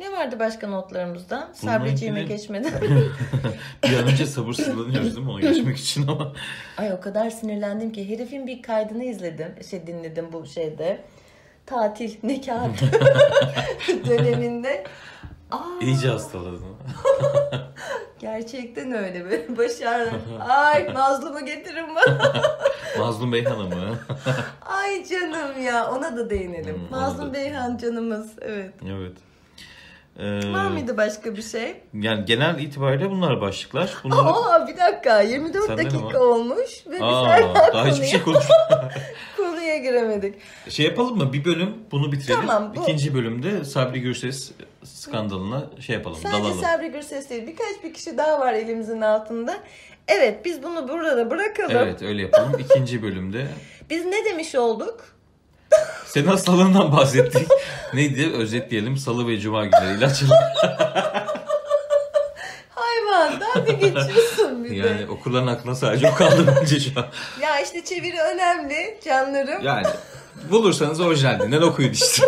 Ne 0.00 0.12
vardı 0.12 0.36
başka 0.38 0.68
notlarımızdan? 0.68 1.50
Bununla 1.62 1.78
Sabriciğime 1.78 2.22
geçmeden. 2.22 2.72
bir 3.84 3.98
an 3.98 4.06
önce 4.06 4.26
sabırsızlanıyoruz 4.26 5.16
değil 5.16 5.26
mi 5.26 5.32
ona 5.32 5.40
geçmek 5.40 5.76
için 5.76 6.06
ama. 6.08 6.32
Ay 6.76 6.92
o 6.92 7.00
kadar 7.00 7.30
sinirlendim 7.30 7.92
ki 7.92 8.08
herifin 8.10 8.46
bir 8.46 8.62
kaydını 8.62 9.04
izledim. 9.04 9.54
Şey 9.70 9.86
dinledim 9.86 10.32
bu 10.32 10.46
şeyde. 10.46 11.04
Tatil, 11.66 12.16
nikah 12.22 12.68
döneminde. 14.06 14.84
Aa, 15.50 15.58
İyice 15.80 16.08
hastaladın. 16.08 16.64
Gerçekten 18.20 18.92
öyle 18.92 19.24
böyle 19.24 19.56
başardım. 19.56 20.20
Ay 20.48 20.94
Nazlı'mı 20.94 21.46
getirin 21.46 21.86
bana. 21.96 22.32
Mazlum 22.98 23.32
Bey 23.32 23.44
Hanım'ı. 23.44 23.98
Ay 24.62 25.04
canım 25.04 25.62
ya 25.62 25.90
ona 25.90 26.16
da 26.16 26.30
değinelim. 26.30 26.74
Hmm, 26.76 26.90
Mazlum 26.90 27.28
da- 27.30 27.34
Beyhan 27.34 27.76
canımız. 27.76 28.30
Evet. 28.40 28.74
evet. 28.88 29.12
Ee, 30.20 30.52
Var 30.52 30.70
mıydı 30.70 30.96
başka 30.96 31.36
bir 31.36 31.42
şey? 31.42 31.76
yani 31.94 32.24
genel 32.24 32.58
itibariyle 32.58 33.10
bunlar 33.10 33.40
başlıklar. 33.40 33.94
Bunları... 34.04 34.20
Aa 34.20 34.68
bir 34.68 34.76
dakika 34.76 35.20
24 35.20 35.66
Sende 35.66 35.84
ne 35.84 35.90
dakika 35.90 36.20
olmuş 36.20 36.86
ve 36.86 36.92
biz 36.92 37.02
Aa, 37.02 37.28
hala 37.28 37.72
daha 37.74 37.86
hiçbir 37.86 38.06
şey 38.06 38.22
konuş. 38.22 38.44
konuya 39.36 39.76
giremedik. 39.76 40.34
şey 40.68 40.86
yapalım 40.86 41.16
mı? 41.16 41.32
Bir 41.32 41.44
bölüm 41.44 41.74
bunu 41.90 42.12
bitirelim. 42.12 42.40
Tamam, 42.46 42.72
bu- 42.76 42.82
İkinci 42.82 43.14
bölümde 43.14 43.64
Sabri 43.64 44.00
Gürses 44.00 44.52
skandalına 44.84 45.66
şey 45.80 45.96
yapalım. 45.96 46.18
Sadece 46.22 46.42
dalalım. 46.42 46.60
Sabri 46.60 46.88
Gürses 46.88 47.30
değil 47.30 47.46
birkaç 47.46 47.84
bir 47.84 47.94
kişi 47.94 48.18
daha 48.18 48.40
var 48.40 48.52
elimizin 48.52 49.00
altında. 49.00 49.56
Evet 50.08 50.44
biz 50.44 50.62
bunu 50.62 50.88
burada 50.88 51.30
bırakalım. 51.30 51.76
Evet 51.76 52.02
öyle 52.02 52.22
yapalım. 52.22 52.52
İkinci 52.58 53.02
bölümde 53.02 53.46
Biz 53.90 54.04
ne 54.04 54.24
demiş 54.24 54.54
olduk? 54.54 55.04
Senin 56.06 56.26
hastalığından 56.26 56.92
bahsettik. 56.92 57.48
Neydi? 57.94 58.32
Özetleyelim. 58.36 58.96
Salı 58.96 59.28
ve 59.28 59.38
Cuma 59.40 59.64
günleri 59.64 59.98
ilaç 59.98 60.22
alın. 60.22 60.32
Hayvan 62.74 63.40
hadi 63.54 63.78
geçiyorsun 63.78 64.64
bir 64.64 64.70
de. 64.70 64.74
Yani 64.74 65.06
okulların 65.10 65.46
aklına 65.46 65.74
sadece 65.74 66.10
o 66.10 66.14
kaldı 66.14 66.54
bence 66.60 66.80
şu 66.80 67.00
an. 67.00 67.06
Ya 67.42 67.60
işte 67.60 67.84
çeviri 67.84 68.20
önemli 68.20 68.98
canlarım. 69.04 69.62
Yani 69.62 69.86
bulursanız 70.50 71.00
orijinal 71.00 71.40
dilden 71.40 71.62
okuyun 71.62 71.92
işte. 71.92 72.26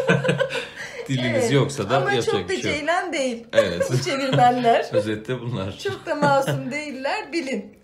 Diliniz 1.08 1.40
Evet. 1.42 1.52
yoksa 1.52 1.90
da 1.90 1.96
Ama 1.96 2.12
yapacak 2.12 2.34
çok 2.34 2.44
da 2.44 2.48
bir 2.48 2.62
şey 2.62 2.70
yok. 2.70 2.78
ceylan 2.78 3.12
değil. 3.12 3.46
Evet. 3.52 3.88
Bu 3.92 4.02
çevirmenler. 4.04 4.86
Özette 4.92 5.40
bunlar. 5.40 5.78
çok 5.78 6.06
da 6.06 6.14
masum 6.14 6.70
değiller 6.70 7.32
bilin. 7.32 7.76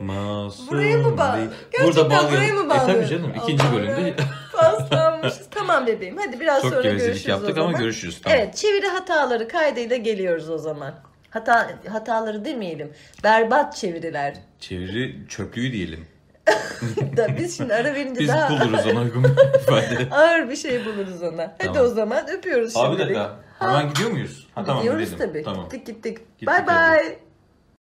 Masum 0.00 0.68
Buraya 0.68 0.96
mı 0.96 1.18
bağlı? 1.18 1.36
değil. 1.36 1.48
Gerçekten 1.72 2.04
Burada 2.10 2.32
buraya 2.32 2.52
mı 2.54 2.64
E 2.66 2.68
bağlı? 2.68 2.86
tabii 2.86 3.06
canım 3.08 3.32
ikinci 3.42 3.62
Allah 3.64 3.72
bölümde 3.72 4.14
Paslanmışız. 4.56 5.46
tamam 5.50 5.86
bebeğim. 5.86 6.16
Hadi 6.16 6.40
biraz 6.40 6.62
çok 6.62 6.70
sonra 6.72 6.82
görüşürüz 6.88 7.26
o 7.26 7.30
yaptık 7.30 7.54
zaman. 7.56 7.68
ama 7.68 7.78
görüşürüz. 7.78 8.20
Tamam. 8.22 8.38
Evet 8.38 8.56
çeviri 8.56 8.86
hataları 8.88 9.48
kaydıyla 9.48 9.96
geliyoruz 9.96 10.50
o 10.50 10.58
zaman. 10.58 10.94
Hata 11.30 11.70
hataları 11.88 12.44
demeyelim. 12.44 12.92
Berbat 13.24 13.76
çeviriler. 13.76 14.34
Çeviri 14.60 15.16
çöplüğü 15.28 15.72
diyelim. 15.72 16.06
Da 17.16 17.28
biz 17.38 17.56
şimdi 17.56 17.74
ara 17.74 17.94
verince 17.94 18.20
Biz 18.20 18.28
daha 18.28 18.50
buluruz 18.50 18.86
ona 18.86 19.00
uygun 19.00 19.24
bir 19.24 19.28
ifade. 19.60 20.08
ağır 20.14 20.48
bir 20.50 20.56
şey 20.56 20.84
buluruz 20.84 21.22
ona. 21.22 21.42
Hadi 21.58 21.66
Tamam. 21.72 21.82
o 21.82 21.88
zaman 21.88 22.28
öpüyoruz 22.30 22.76
Abi 22.76 22.92
bir 22.92 22.98
şimdilik. 22.98 23.16
dakika. 23.20 23.40
Hemen 23.58 23.88
gidiyor 23.88 24.10
muyuz? 24.10 24.46
Ha 24.54 24.64
tamam 24.64 24.82
Gidiyoruz 24.82 25.10
gidelim. 25.10 25.28
tabii. 25.32 25.42
Tamam. 25.42 25.68
Gittik 25.68 25.86
gittik. 25.86 26.18
Hadi. 26.46 26.66
bye. 26.66 27.18